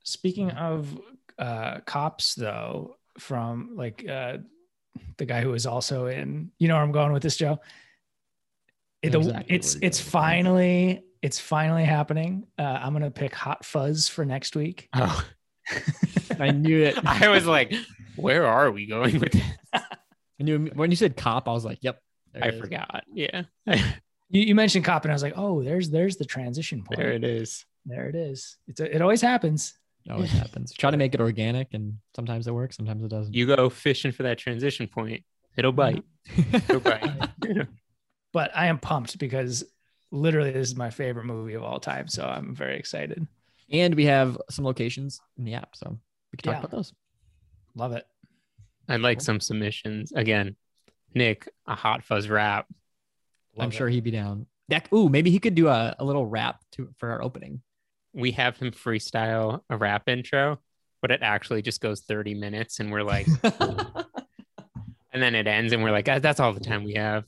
Speaking 0.04 0.50
of 0.52 1.00
uh, 1.38 1.80
cops, 1.86 2.36
though, 2.36 2.98
from 3.20 3.76
like 3.76 4.08
uh, 4.08 4.38
the 5.18 5.26
guy 5.26 5.42
who 5.42 5.50
was 5.50 5.66
also 5.66 6.08
in, 6.08 6.52
you 6.58 6.68
know 6.68 6.76
where 6.76 6.84
I'm 6.84 6.92
going 6.92 7.12
with 7.14 7.22
this, 7.24 7.38
Joe. 7.38 7.60
It- 9.02 9.12
the- 9.12 9.20
Exactly 9.20 9.56
it's 9.56 9.76
it's 9.82 10.02
going. 10.02 10.12
finally 10.12 11.04
it's 11.22 11.40
finally 11.40 11.84
happening. 11.86 12.48
Uh, 12.58 12.64
I'm 12.64 12.94
gonna 12.94 13.12
pick 13.12 13.34
Hot 13.36 13.64
Fuzz 13.66 14.08
for 14.08 14.26
next 14.26 14.56
week. 14.56 14.90
Oh, 14.94 15.24
I 16.40 16.52
knew 16.52 16.82
it. 16.84 16.96
I 17.06 17.30
was 17.30 17.46
like, 17.46 17.74
where 18.16 18.46
are 18.46 18.72
we 18.72 18.86
going 18.86 19.20
with 19.20 19.34
this? 19.34 19.44
I 19.74 19.84
knew 20.40 20.68
when 20.74 20.90
you 20.90 20.96
said 20.96 21.18
cop, 21.18 21.48
I 21.48 21.52
was 21.52 21.66
like, 21.66 21.80
yep. 21.82 22.02
I 22.40 22.52
forgot. 22.52 23.04
Yeah, 23.14 23.44
You, 24.32 24.44
you 24.44 24.56
mentioned 24.56 24.86
cop, 24.86 25.04
and 25.04 25.12
I 25.12 25.16
was 25.16 25.24
like, 25.24 25.34
oh, 25.36 25.64
there's 25.64 25.90
there's 25.90 26.18
the 26.18 26.26
transition 26.26 26.84
point. 26.84 27.00
there 27.00 27.12
it 27.12 27.24
is. 27.24 27.66
There 27.86 28.08
it 28.08 28.16
is. 28.16 28.58
It's 28.68 28.80
a, 28.80 28.96
it 28.96 29.02
always 29.02 29.22
happens. 29.22 29.74
It 30.06 30.12
always 30.12 30.32
happens. 30.32 30.72
Try 30.74 30.92
to 30.92 30.98
make 30.98 31.14
it 31.16 31.20
organic, 31.20 31.74
and 31.74 31.98
sometimes 32.16 32.48
it 32.48 32.54
works, 32.54 32.78
sometimes 32.78 33.04
it 33.04 33.10
doesn't. 33.10 33.34
You 33.34 33.48
go 33.48 33.70
fishing 33.70 34.12
for 34.12 34.24
that 34.24 34.38
transition 34.38 34.88
point, 34.88 35.24
it'll 35.58 35.72
bite. 35.72 36.04
It'll 36.54 36.80
bite. 36.80 37.12
But 38.32 38.52
I 38.56 38.68
am 38.68 38.78
pumped 38.78 39.18
because 39.18 39.64
literally 40.12 40.52
this 40.52 40.70
is 40.70 40.76
my 40.76 40.92
favorite 40.92 41.26
movie 41.26 41.56
of 41.56 41.64
all 41.64 41.80
time. 41.80 42.08
So 42.08 42.24
I'm 42.24 42.56
very 42.56 42.78
excited. 42.78 43.28
and 43.72 43.96
we 43.96 44.06
have 44.06 44.38
some 44.52 44.66
locations 44.66 45.20
in 45.38 45.46
the 45.46 45.56
app, 45.56 45.76
so 45.76 45.98
we 46.32 46.38
can 46.38 46.52
talk 46.52 46.56
Yeah. 46.56 46.60
about 46.60 46.72
those. 46.72 46.94
Love 47.76 47.92
it. 47.94 48.06
I'd 48.88 49.02
like 49.02 49.22
some 49.22 49.40
submissions 49.40 50.12
again. 50.12 50.56
Nick, 51.14 51.50
a 51.68 51.76
hot 51.76 52.04
fuzz 52.04 52.30
rap. 52.30 52.68
I'm 53.58 53.66
Love 53.66 53.74
sure 53.74 53.90
he'd 53.90 54.04
be 54.04 54.12
down. 54.12 54.46
That, 54.70 54.88
ooh, 54.94 55.10
maybe 55.10 55.32
he 55.32 55.40
could 55.40 55.56
do 55.56 55.68
a, 55.68 55.96
a 55.98 56.04
little 56.06 56.26
rap 56.26 56.62
to 56.74 56.90
for 56.98 57.12
our 57.12 57.22
opening. 57.22 57.62
We 58.14 58.32
have 58.34 58.58
him 58.58 58.72
freestyle 58.72 59.62
a 59.70 59.78
rap 59.78 60.08
intro, 60.08 60.60
but 61.02 61.12
it 61.12 61.22
actually 61.24 61.62
just 61.62 61.82
goes 61.82 62.02
30 62.02 62.36
minutes, 62.36 62.80
and 62.80 62.92
we're 62.92 63.04
like, 63.04 63.28
and 63.44 64.04
then 65.14 65.36
it 65.36 65.48
ends, 65.48 65.74
and 65.74 65.84
we're 65.84 65.92
like, 65.92 66.06
that's 66.06 66.40
all 66.40 66.54
the 66.54 66.60
time 66.60 66.84
we 66.84 66.94
have. 66.96 67.26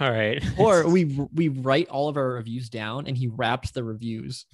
All 0.00 0.10
right. 0.10 0.42
or 0.58 0.88
we 0.94 1.04
we 1.32 1.48
write 1.48 1.88
all 1.88 2.08
of 2.08 2.16
our 2.16 2.30
reviews 2.34 2.68
down, 2.68 3.06
and 3.06 3.16
he 3.16 3.28
raps 3.28 3.70
the 3.70 3.84
reviews, 3.84 4.46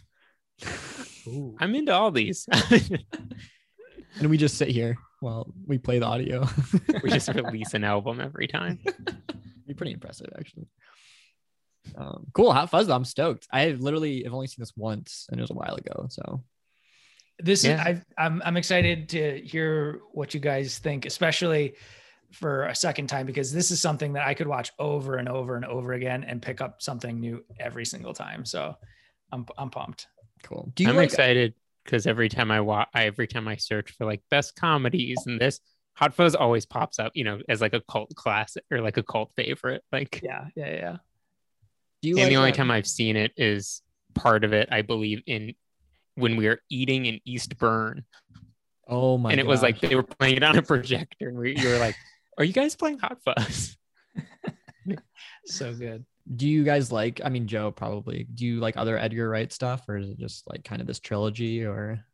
I'm 1.59 1.75
into 1.75 1.93
all 1.93 2.11
these. 2.11 2.47
and 4.19 4.29
we 4.31 4.37
just 4.37 4.57
sit 4.59 4.69
here 4.69 4.97
while 5.21 5.53
we 5.67 5.79
play 5.79 5.99
the 5.99 6.07
audio. 6.07 6.47
we 7.03 7.11
just 7.11 7.29
release 7.29 7.75
an 7.75 7.85
album 7.85 8.21
every 8.21 8.47
time. 8.47 8.79
be 9.67 9.75
pretty 9.75 9.93
impressive 9.93 10.29
actually. 10.39 10.67
Um, 11.97 12.27
cool, 12.35 12.53
Hot 12.53 12.71
Fuzz. 12.71 12.87
though, 12.87 12.95
I'm 12.95 13.05
stoked. 13.05 13.47
I 13.51 13.71
literally 13.71 14.23
have 14.25 14.35
only 14.35 14.47
seen 14.47 14.57
this 14.59 14.73
once, 14.77 15.27
and 15.31 15.39
it 15.41 15.43
was 15.43 15.51
a 15.51 15.55
while 15.55 15.75
ago. 15.77 16.07
So 16.11 16.43
This 17.39 17.65
Yeah. 17.65 17.89
is 17.91 17.99
I, 18.19 18.25
I'm 18.25 18.43
I'm 18.45 18.57
excited 18.57 19.09
to 19.11 19.41
hear 19.41 20.01
what 20.13 20.35
you 20.35 20.41
guys 20.41 20.79
think, 20.79 21.07
especially 21.07 21.75
for 22.33 22.67
a 22.67 22.75
second 22.75 23.09
time, 23.09 23.27
because 23.27 23.53
this 23.53 23.71
is 23.71 23.81
something 23.81 24.13
that 24.13 24.27
I 24.27 24.35
could 24.35 24.47
watch 24.47 24.71
over 24.79 25.17
and 25.17 25.29
over 25.29 25.57
and 25.57 25.65
over 25.65 25.95
again 25.95 26.23
and 26.25 26.41
pick 26.41 26.61
up 26.61 26.81
something 26.83 27.19
new 27.19 27.45
every 27.59 27.85
single 27.85 28.13
time. 28.15 28.45
So 28.45 28.77
I'm 29.33 29.47
I'm 29.59 29.71
pumped. 29.71 30.07
cool. 30.43 30.71
Do 30.75 30.85
you 30.85 30.91
I'm 30.91 30.97
like? 30.97 31.07
excited 31.07 31.55
because 31.85 32.07
every 32.07 32.29
time 32.29 32.51
I 32.51 32.61
watch, 32.61 32.89
every 32.95 33.27
time 33.27 33.49
I 33.49 33.57
search 33.57 33.93
for 33.93 34.05
like 34.05 34.23
best 34.31 34.57
comedies 34.57 35.23
and 35.27 35.41
this, 35.41 35.61
Hot 35.95 36.15
Fuzz 36.15 36.35
always 36.35 36.67
pops 36.67 36.99
up, 36.99 37.13
you 37.15 37.25
know, 37.25 37.41
as 37.49 37.61
like 37.61 37.75
a 37.75 37.81
cult 37.81 38.15
classic 38.15 38.65
or 38.71 38.81
like 38.81 38.97
a 38.97 39.03
cult 39.03 39.33
favorite. 39.37 39.83
Like, 39.93 40.21
Yeah, 40.23 40.47
yeah, 40.55 40.73
yeah. 40.73 40.97
Do 42.03 42.09
you 42.09 42.15
and 42.17 42.25
like? 42.25 42.31
the 42.31 42.37
only 42.37 42.53
uh, 42.53 42.55
time 42.55 42.71
I've 42.71 42.87
seen 42.87 43.17
it 43.17 43.33
is 43.37 43.83
part 44.15 44.45
of 44.45 44.53
it, 44.53 44.69
I 44.73 44.83
believe, 44.83 45.23
in 45.27 45.55
when 46.15 46.37
we 46.37 46.49
were 46.49 46.61
eating 46.71 47.07
in 47.07 47.21
East 47.25 47.59
Burn, 47.59 48.05
oh 48.89 49.19
my! 49.19 49.31
and 49.31 49.41
it 49.41 49.47
was 49.47 49.63
like 49.63 49.81
they 49.81 49.95
were 49.95 50.03
playing 50.03 50.37
it 50.37 50.43
on 50.43 50.57
a 50.57 50.63
projector, 50.63 51.29
and 51.29 51.39
we, 51.39 51.57
you 51.57 51.69
were 51.69 51.79
like, 51.79 51.97
"Are 52.39 52.45
you 52.45 52.53
guys 52.53 52.75
playing 52.75 52.99
Hot 52.99 53.19
Fuzz?" 53.23 53.77
So 55.47 55.75
good. 55.75 56.05
Do 56.35 56.49
you 56.49 56.63
guys 56.65 56.93
like? 56.93 57.21
I 57.25 57.29
mean, 57.29 57.47
Joe 57.47 57.71
probably. 57.71 58.25
Do 58.35 58.47
you 58.47 58.61
like 58.61 58.77
other 58.77 58.97
Edgar 58.97 59.29
Wright 59.29 59.53
stuff, 59.53 59.89
or 59.89 59.97
is 59.97 60.11
it 60.11 60.19
just 60.19 60.49
like 60.49 60.65
kind 60.65 60.81
of 60.81 60.87
this 60.87 61.01
trilogy? 61.01 61.65
Or 61.65 62.05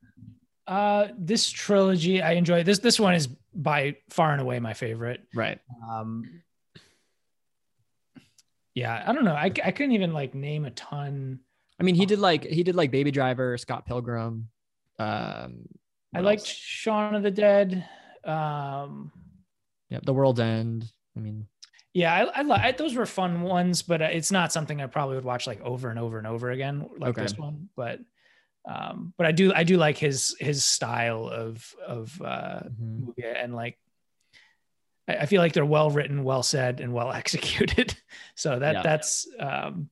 Uh 0.67 1.09
this 1.19 1.51
trilogy 1.51 2.23
I 2.23 2.33
enjoy. 2.33 2.63
This 2.63 2.79
this 2.79 2.99
one 2.99 3.15
is 3.15 3.29
by 3.55 3.97
far 4.11 4.33
and 4.33 4.41
away 4.41 4.59
my 4.59 4.75
favorite. 4.75 5.21
right? 5.35 5.61
Um 5.89 6.43
yeah, 8.75 9.03
I 9.07 9.13
don't 9.15 9.25
know. 9.25 9.35
I, 9.35 9.47
I 9.65 9.71
couldn't 9.71 9.93
even 9.93 10.13
like 10.13 10.35
name 10.35 10.67
a 10.67 10.71
ton. 10.71 11.41
I 11.81 11.83
mean, 11.83 11.95
he 11.95 12.05
did 12.05 12.19
like 12.19 12.45
he 12.45 12.63
did 12.63 12.75
like 12.75 12.91
Baby 12.91 13.11
Driver, 13.11 13.57
Scott 13.57 13.87
Pilgrim. 13.87 14.49
Um, 14.99 15.67
I 16.15 16.21
liked 16.21 16.43
else? 16.43 16.49
Shaun 16.49 17.15
of 17.15 17.23
the 17.23 17.31
Dead. 17.31 17.87
Um 18.25 19.13
yeah, 19.89 20.01
The 20.03 20.13
World's 20.13 20.41
End. 20.41 20.85
I 21.17 21.21
mean, 21.21 21.47
Yeah, 21.97 22.13
I, 22.35 22.43
I, 22.43 22.67
I 22.69 22.73
those 22.73 22.95
were 22.95 23.07
fun 23.07 23.41
ones, 23.41 23.81
but 23.83 24.03
uh, 24.03 24.07
it's 24.13 24.31
not 24.31 24.53
something 24.53 24.83
I 24.83 24.87
probably 24.87 25.15
would 25.17 25.25
watch 25.25 25.47
like 25.47 25.63
over 25.63 25.89
and 25.89 25.99
over 25.99 26.19
and 26.19 26.27
over 26.27 26.51
again, 26.51 26.87
like 26.99 27.11
Okay. 27.11 27.23
this 27.23 27.39
one. 27.39 27.71
But, 27.75 28.01
um, 28.69 29.15
but 29.17 29.27
I 29.27 29.33
do 29.33 29.51
I 29.55 29.65
do 29.65 29.79
like 29.79 29.97
his 29.97 30.37
his 30.39 30.63
style 30.63 31.27
of 31.29 31.75
of 31.87 32.21
uh, 32.21 32.61
Mhm. 32.69 33.01
movie 33.07 33.23
and 33.25 33.55
like 33.55 33.79
I, 35.09 35.17
I 35.19 35.27
feel 35.27 35.41
like 35.41 35.55
they're 35.55 35.65
well 35.65 35.89
written, 35.91 36.23
well 36.23 36.43
said, 36.43 36.81
and 36.81 36.93
well 36.93 37.11
executed. 37.23 37.97
so 38.35 38.59
that 38.59 38.75
Yeah. 38.75 38.83
that's 38.83 39.27
um, 39.41 39.89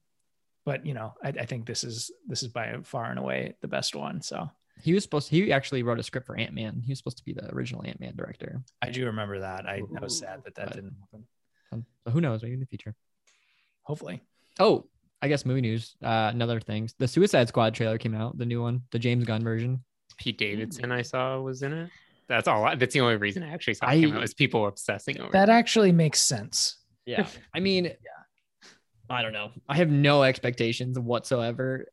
but 0.67 0.85
you 0.85 0.93
know 0.93 1.15
I, 1.25 1.29
I 1.29 1.47
think 1.47 1.65
this 1.65 1.85
is 1.85 2.11
this 2.29 2.43
is 2.43 2.49
by 2.51 2.77
far 2.83 3.07
and 3.07 3.19
away 3.19 3.55
the 3.63 3.69
best 3.69 3.95
one. 3.95 4.21
So 4.21 4.51
He 4.83 4.93
was 4.93 5.05
supposed. 5.05 5.31
he 5.31 5.53
actually 5.53 5.83
wrote 5.83 6.01
a 6.01 6.03
script 6.03 6.27
for 6.27 6.37
Ant 6.37 6.53
Man. 6.53 6.83
He 6.85 6.91
was 6.93 6.99
supposed 6.99 7.17
to 7.19 7.25
be 7.25 7.33
the 7.33 7.51
original 7.55 7.83
Ant 7.87 7.99
Man 8.01 8.15
director. 8.15 8.61
I 8.83 8.91
do 8.91 9.07
remember 9.07 9.41
that. 9.41 9.65
I, 9.67 9.81
I 9.97 10.01
was 10.03 10.19
sad 10.19 10.43
that 10.45 10.55
that 10.57 10.75
didn't 10.75 10.97
happen. 11.01 11.25
Um, 11.75 11.87
so 12.07 12.11
who 12.13 12.21
knows? 12.21 12.43
Maybe 12.43 12.55
in 12.55 12.61
the 12.61 12.67
future. 12.67 12.95
Hopefully, 13.83 14.23
Oh, 14.59 14.87
I 15.21 15.29
guess 15.29 15.45
movie 15.45 15.61
news. 15.61 15.97
Uh, 16.03 16.31
another 16.33 16.61
thing. 16.61 16.89
The 16.99 17.09
Suicide 17.09 17.49
Squad 17.49 17.75
trailer 17.75 17.99
came 17.99 18.15
out. 18.15 18.39
The 18.39 18.47
new 18.47 18.63
one, 18.63 18.83
the 18.93 18.99
James 18.99 19.25
Gunn 19.25 19.43
version. 19.43 19.83
Pete 20.17 20.39
Davidson 20.39 20.93
I 20.93 21.03
saw 21.03 21.41
was 21.41 21.63
in 21.63 21.73
it. 21.73 21.91
That's 22.29 22.47
all. 22.49 22.65
I- 22.65 22.77
That's 22.77 22.95
the 22.95 23.01
only 23.01 23.17
reason 23.17 23.43
I 23.43 23.51
actually 23.53 23.75
saw 23.75 23.87
I- 23.87 23.95
it. 23.95 24.01
came 24.03 24.15
out, 24.15 24.21
was 24.21 24.33
people 24.35 24.61
were 24.63 24.69
obsessing 24.69 25.21
over 25.21 25.31
that 25.33 25.49
it. 25.49 25.53
actually 25.53 25.93
makes 25.93 26.21
sense. 26.21 26.79
Yeah. 27.05 27.27
I 27.55 27.61
mean, 27.61 27.85
yeah. 27.85 28.71
I 29.11 29.23
don't 29.23 29.33
know. 29.35 29.51
I 29.69 29.77
have 29.77 29.91
no 29.91 30.23
expectations 30.23 30.99
whatsoever. 30.99 31.87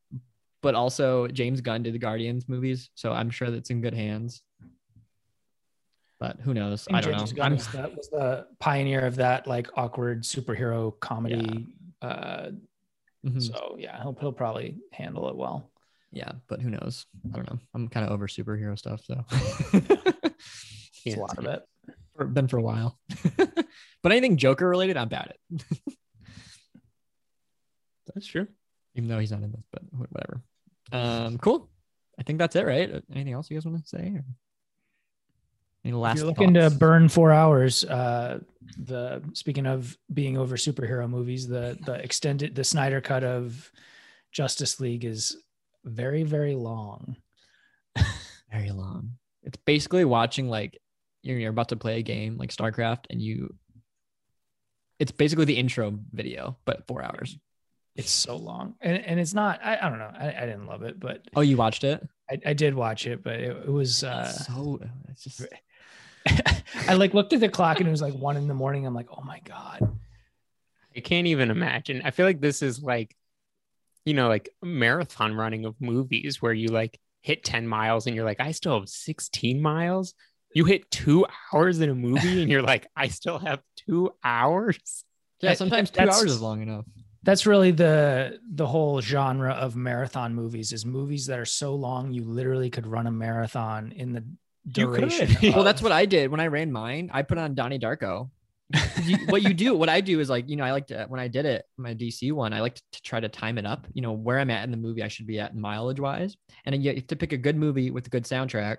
But 0.62 0.76
also, 0.76 1.28
James 1.28 1.60
Gunn 1.60 1.82
did 1.84 1.94
the 1.96 2.00
Guardians 2.00 2.48
movies, 2.48 2.91
so 2.96 3.12
I'm 3.12 3.32
sure 3.32 3.50
that's 3.50 3.72
in 3.72 3.82
good 3.82 3.96
hands. 3.96 4.44
But 6.22 6.40
who 6.40 6.54
knows? 6.54 6.88
I 6.94 7.02
don't 7.02 7.18
James 7.18 7.34
know. 7.34 7.38
Gunn 7.44 7.56
was 7.56 7.68
the, 7.68 7.92
was 7.98 8.10
the 8.10 8.46
pioneer 8.60 9.08
of 9.08 9.16
that 9.16 9.48
like 9.48 9.68
awkward 9.76 10.22
superhero 10.24 10.98
comedy. 11.00 11.68
Uh, 12.02 12.52
Mhm. 13.26 13.40
So 13.42 13.76
yeah, 13.78 14.02
he'll 14.02 14.16
he'll 14.20 14.32
probably 14.32 14.78
handle 14.92 15.30
it 15.30 15.36
well. 15.36 15.70
yeah, 16.12 16.32
but 16.48 16.60
who 16.62 16.70
knows? 16.72 17.06
I 17.32 17.36
don't 17.36 17.48
know. 17.52 17.60
I'm 17.76 17.88
kind 17.88 18.04
of 18.06 18.12
over 18.12 18.28
superhero 18.28 18.76
stuff, 18.78 19.02
so 19.04 19.24
It's 21.04 21.06
Yeah. 21.06 21.18
a 21.18 21.22
lot 21.22 21.38
of 21.38 21.46
it. 21.46 21.62
for, 22.16 22.26
been 22.26 22.48
for 22.48 22.58
a 22.58 22.64
while. 22.64 23.00
but 23.38 24.12
anything 24.12 24.38
Joker 24.38 24.68
related, 24.68 24.98
I'm 24.98 25.08
bad 25.10 25.34
at. 25.34 25.64
That's 28.14 28.26
true. 28.28 28.48
Even 28.96 29.08
though 29.10 29.20
he's 29.20 29.32
not 29.32 29.44
in 29.44 29.52
this, 29.52 29.66
but 29.72 29.82
whatever. 29.92 30.42
Um, 30.92 31.38
cool. 31.38 31.70
I 32.20 32.24
think 32.24 32.40
that's 32.40 32.56
it, 32.56 32.66
right? 32.66 33.04
Anything 33.14 33.34
else 33.34 33.50
you 33.50 33.56
guys 33.58 33.66
want 33.66 33.82
to 33.82 33.88
say? 33.88 34.14
Or 34.16 34.24
any 35.84 35.94
last? 35.94 36.15
If 36.15 36.20
you're 36.20 36.28
looking 36.28 36.54
to 36.56 36.70
burn 36.70 37.10
four 37.10 37.32
hours, 37.32 37.84
uh, 37.84 38.39
the 38.78 39.22
speaking 39.34 39.65
of 39.65 39.98
being 40.13 40.38
over 40.38 40.56
superhero 40.56 41.10
movies, 41.10 41.48
the 41.48 41.78
the 41.86 41.94
extended 41.96 42.56
the 42.56 42.63
Snyder 42.63 43.02
cut 43.02 43.24
of 43.24 43.72
Justice 44.32 44.80
League 44.80 45.06
is 45.06 45.38
very 45.84 46.24
very 46.24 46.56
long. 46.56 47.15
very 48.52 48.72
long. 48.72 49.13
It's 49.44 49.58
basically 49.58 50.06
watching 50.06 50.50
like 50.50 50.80
you're, 51.24 51.38
you're 51.39 51.50
about 51.50 51.70
to 51.70 51.76
play 51.76 52.00
a 52.00 52.04
game 52.04 52.38
like 52.38 52.52
StarCraft, 52.52 53.06
and 53.10 53.22
you. 53.22 53.56
It's 55.00 55.12
basically 55.12 55.46
the 55.46 55.58
intro 55.58 55.98
video, 56.12 56.58
but 56.63 56.86
four 56.86 57.04
hours. 57.04 57.38
It's 57.96 58.12
so 58.12 58.38
long, 58.38 58.76
and 58.82 59.04
and 59.04 59.20
it's 59.20 59.34
not. 59.34 59.60
I, 59.63 59.78
I 59.82 59.89
don't 59.89 60.00
know. 60.00 60.12
I, 60.17 60.28
I 60.28 60.46
didn't 60.46 60.67
love 60.67 60.84
it, 60.84 61.00
but 61.00 61.24
Oh, 61.36 61.41
you 61.41 61.58
watched 61.58 61.84
it? 61.84 62.08
I, 62.30 62.39
I 62.46 62.54
did 62.54 62.74
watch 62.74 63.06
it. 63.06 63.24
But 63.24 63.39
it, 63.39 63.58
it 63.65 63.70
was. 63.70 64.04
Uh, 64.04 64.32
so 64.32 64.80
it's 65.10 65.24
just 65.24 65.46
I 66.88 66.94
like 66.94 67.14
looked 67.14 67.34
at 67.34 67.40
the 67.40 67.50
clock 67.50 67.80
and 67.80 67.88
it 67.88 67.92
was 67.92 68.02
like 68.02 68.14
one 68.14 68.38
in 68.38 68.48
the 68.48 68.54
morning. 68.54 68.86
I'm 68.86 68.94
like, 68.96 69.08
oh 69.16 69.22
my 69.22 69.40
god. 69.46 69.98
I 70.96 71.00
can't 71.00 71.28
even 71.28 71.52
imagine. 71.52 72.02
I 72.04 72.12
feel 72.12 72.26
like 72.26 72.42
this 72.42 72.62
is 72.62 72.82
like, 72.82 73.16
you 74.06 74.14
know, 74.14 74.28
like 74.28 74.50
marathon 74.62 75.34
running 75.36 75.66
of 75.66 75.80
movies 75.80 76.42
where 76.42 76.54
you 76.54 76.68
like 76.70 77.00
hit 77.22 77.44
10 77.44 77.68
miles 77.68 78.08
and 78.08 78.16
you're 78.16 78.26
like, 78.26 78.40
I 78.40 78.52
still 78.52 78.80
have 78.80 78.90
16 78.90 79.62
miles. 79.62 80.14
You 80.54 80.66
hit 80.66 80.90
two 80.92 81.26
hours 81.54 81.80
in 81.80 81.90
a 81.90 81.96
movie 81.96 82.42
and 82.42 82.52
you're 82.52 82.62
like, 82.62 82.88
I 82.96 83.08
still 83.08 83.40
have 83.40 83.62
two 83.88 84.12
hours. 84.24 85.06
yeah. 85.40 85.54
Sometimes 85.54 85.92
two 85.92 85.98
that's- 86.00 86.18
hours 86.22 86.32
is 86.32 86.42
long 86.42 86.62
enough. 86.62 86.86
That's 87.24 87.46
really 87.46 87.70
the 87.70 88.40
the 88.52 88.66
whole 88.66 89.00
genre 89.00 89.52
of 89.52 89.76
marathon 89.76 90.34
movies 90.34 90.72
is 90.74 90.88
movies 90.88 91.28
that 91.28 91.38
are 91.38 91.46
so 91.46 91.76
long 91.76 92.12
you 92.12 92.24
literally 92.24 92.72
could 92.72 92.88
run 92.88 93.06
a 93.06 93.12
marathon 93.12 93.92
in 93.92 94.12
the 94.14 94.22
You 94.22 94.26
could. 94.26 94.38
Duration. 94.67 95.54
well, 95.54 95.63
that's 95.63 95.82
what 95.82 95.91
I 95.91 96.06
did 96.06 96.32
when 96.32 96.39
I 96.39 96.47
ran 96.47 96.71
mine. 96.71 97.10
I 97.13 97.24
put 97.24 97.38
on 97.38 97.56
Donnie 97.56 97.80
Darko. 97.80 98.30
you, 99.04 99.17
what 99.28 99.41
you 99.41 99.54
do, 99.54 99.76
what 99.76 99.89
I 99.89 100.00
do 100.00 100.19
is 100.21 100.30
like, 100.30 100.50
you 100.50 100.56
know, 100.56 100.63
I 100.63 100.71
like 100.71 100.88
to 100.88 101.06
when 101.10 101.19
I 101.19 101.28
did 101.28 101.45
it, 101.45 101.65
my 101.78 101.93
DC 101.93 102.32
one, 102.32 102.54
I 102.54 102.62
like 102.62 102.76
to, 102.76 102.82
to 102.93 103.02
try 103.02 103.19
to 103.19 103.28
time 103.28 103.58
it 103.58 103.65
up. 103.65 103.86
You 103.93 104.02
know, 104.02 104.13
where 104.13 104.39
I'm 104.39 104.50
at 104.50 104.63
in 104.63 104.71
the 104.71 104.78
movie, 104.78 105.04
I 105.04 105.10
should 105.10 105.28
be 105.28 105.39
at 105.39 105.56
mileage 105.56 106.00
wise, 106.00 106.38
and 106.65 106.74
then 106.74 106.82
you 106.82 106.93
have 106.93 107.08
to 107.08 107.15
pick 107.15 107.34
a 107.34 107.38
good 107.38 107.58
movie 107.58 107.91
with 107.91 108.08
a 108.08 108.10
good 108.10 108.24
soundtrack. 108.24 108.78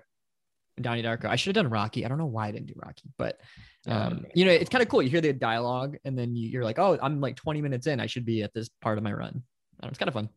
Donnie 0.81 1.03
Darko. 1.03 1.25
I 1.25 1.35
should 1.35 1.55
have 1.55 1.63
done 1.63 1.71
Rocky. 1.71 2.03
I 2.03 2.07
don't 2.07 2.17
know 2.17 2.25
why 2.25 2.47
I 2.47 2.51
didn't 2.51 2.65
do 2.65 2.73
Rocky, 2.75 3.03
but 3.19 3.39
um, 3.85 4.25
you 4.33 4.45
know, 4.45 4.51
it's 4.51 4.69
kind 4.69 4.81
of 4.81 4.87
cool. 4.87 5.03
You 5.03 5.09
hear 5.09 5.21
the 5.21 5.33
dialogue, 5.33 5.97
and 6.05 6.17
then 6.17 6.35
you, 6.35 6.49
you're 6.49 6.63
like, 6.63 6.79
oh, 6.79 6.97
I'm 7.01 7.21
like 7.21 7.35
20 7.35 7.61
minutes 7.61 7.85
in. 7.85 7.99
I 7.99 8.07
should 8.07 8.25
be 8.25 8.41
at 8.41 8.53
this 8.53 8.69
part 8.81 8.97
of 8.97 9.03
my 9.03 9.13
run. 9.13 9.43
Um, 9.81 9.89
it's 9.89 9.99
kind 9.99 10.07
of 10.07 10.13
fun. 10.13 10.29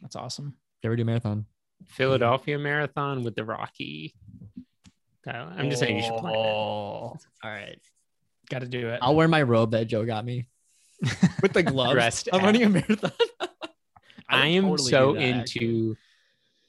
That's 0.00 0.16
awesome. 0.16 0.54
You 0.82 0.88
ever 0.88 0.96
do 0.96 1.02
a 1.02 1.04
marathon? 1.04 1.46
Philadelphia 1.88 2.58
Marathon 2.58 3.22
with 3.22 3.34
the 3.34 3.44
Rocky. 3.44 4.14
I'm 5.26 5.68
just 5.70 5.80
saying 5.80 5.96
you 5.96 6.02
should 6.02 6.16
plan 6.16 6.34
it. 6.34 6.38
all 6.38 7.18
right. 7.44 7.78
Got 8.48 8.60
to 8.60 8.68
do 8.68 8.88
it. 8.88 8.98
I'll 9.02 9.14
wear 9.14 9.28
my 9.28 9.42
robe 9.42 9.72
that 9.72 9.86
Joe 9.86 10.04
got 10.04 10.24
me 10.24 10.46
with 11.42 11.52
the 11.52 11.62
gloves. 11.62 11.92
Dressed 11.92 12.28
I'm 12.32 12.42
running 12.42 12.64
a 12.64 12.68
marathon. 12.68 13.12
I 14.28 14.46
would 14.46 14.54
am 14.54 14.62
totally 14.64 14.90
so 14.90 15.12
that, 15.14 15.20
into. 15.22 15.40
actually. 15.40 15.96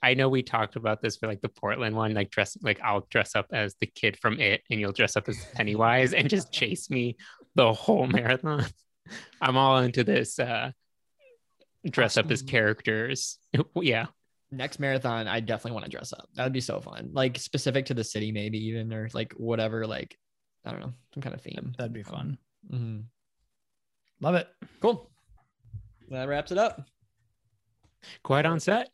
I 0.03 0.13
know 0.15 0.29
we 0.29 0.41
talked 0.41 0.75
about 0.75 1.01
this 1.01 1.17
for 1.17 1.27
like 1.27 1.41
the 1.41 1.49
Portland 1.49 1.95
one, 1.95 2.13
like 2.13 2.31
dress 2.31 2.57
like 2.61 2.79
I'll 2.83 3.05
dress 3.11 3.35
up 3.35 3.47
as 3.51 3.75
the 3.79 3.85
kid 3.87 4.17
from 4.17 4.39
it, 4.39 4.61
and 4.69 4.79
you'll 4.79 4.91
dress 4.93 5.15
up 5.15 5.29
as 5.29 5.43
Pennywise 5.53 6.13
and 6.13 6.29
just 6.29 6.51
chase 6.51 6.89
me 6.89 7.17
the 7.55 7.71
whole 7.71 8.07
marathon. 8.07 8.65
I'm 9.41 9.57
all 9.57 9.77
into 9.79 10.03
this. 10.03 10.39
uh 10.39 10.71
Dress 11.89 12.15
up 12.17 12.29
as 12.29 12.43
characters. 12.43 13.37
Yeah, 13.75 14.05
Next 14.51 14.79
marathon, 14.79 15.27
I 15.27 15.39
definitely 15.39 15.73
want 15.73 15.85
to 15.85 15.91
dress 15.91 16.11
up. 16.11 16.27
That 16.35 16.43
would 16.43 16.53
be 16.53 16.61
so 16.61 16.81
fun. 16.81 17.11
Like 17.13 17.37
specific 17.39 17.85
to 17.85 17.93
the 17.93 18.03
city, 18.03 18.31
maybe 18.31 18.57
even 18.67 18.91
or 18.93 19.07
like 19.13 19.33
whatever. 19.33 19.87
Like 19.87 20.17
I 20.65 20.71
don't 20.71 20.81
know, 20.81 20.93
some 21.13 21.23
kind 21.23 21.33
of 21.33 21.41
theme. 21.41 21.73
That'd 21.77 21.93
be 21.93 22.03
fun. 22.03 22.37
Mm-hmm. 22.71 22.99
Love 24.19 24.35
it. 24.35 24.47
Cool. 24.81 25.09
That 26.09 26.27
wraps 26.27 26.51
it 26.51 26.57
up. 26.57 26.85
quite 28.23 28.45
on 28.45 28.59
set. 28.59 28.89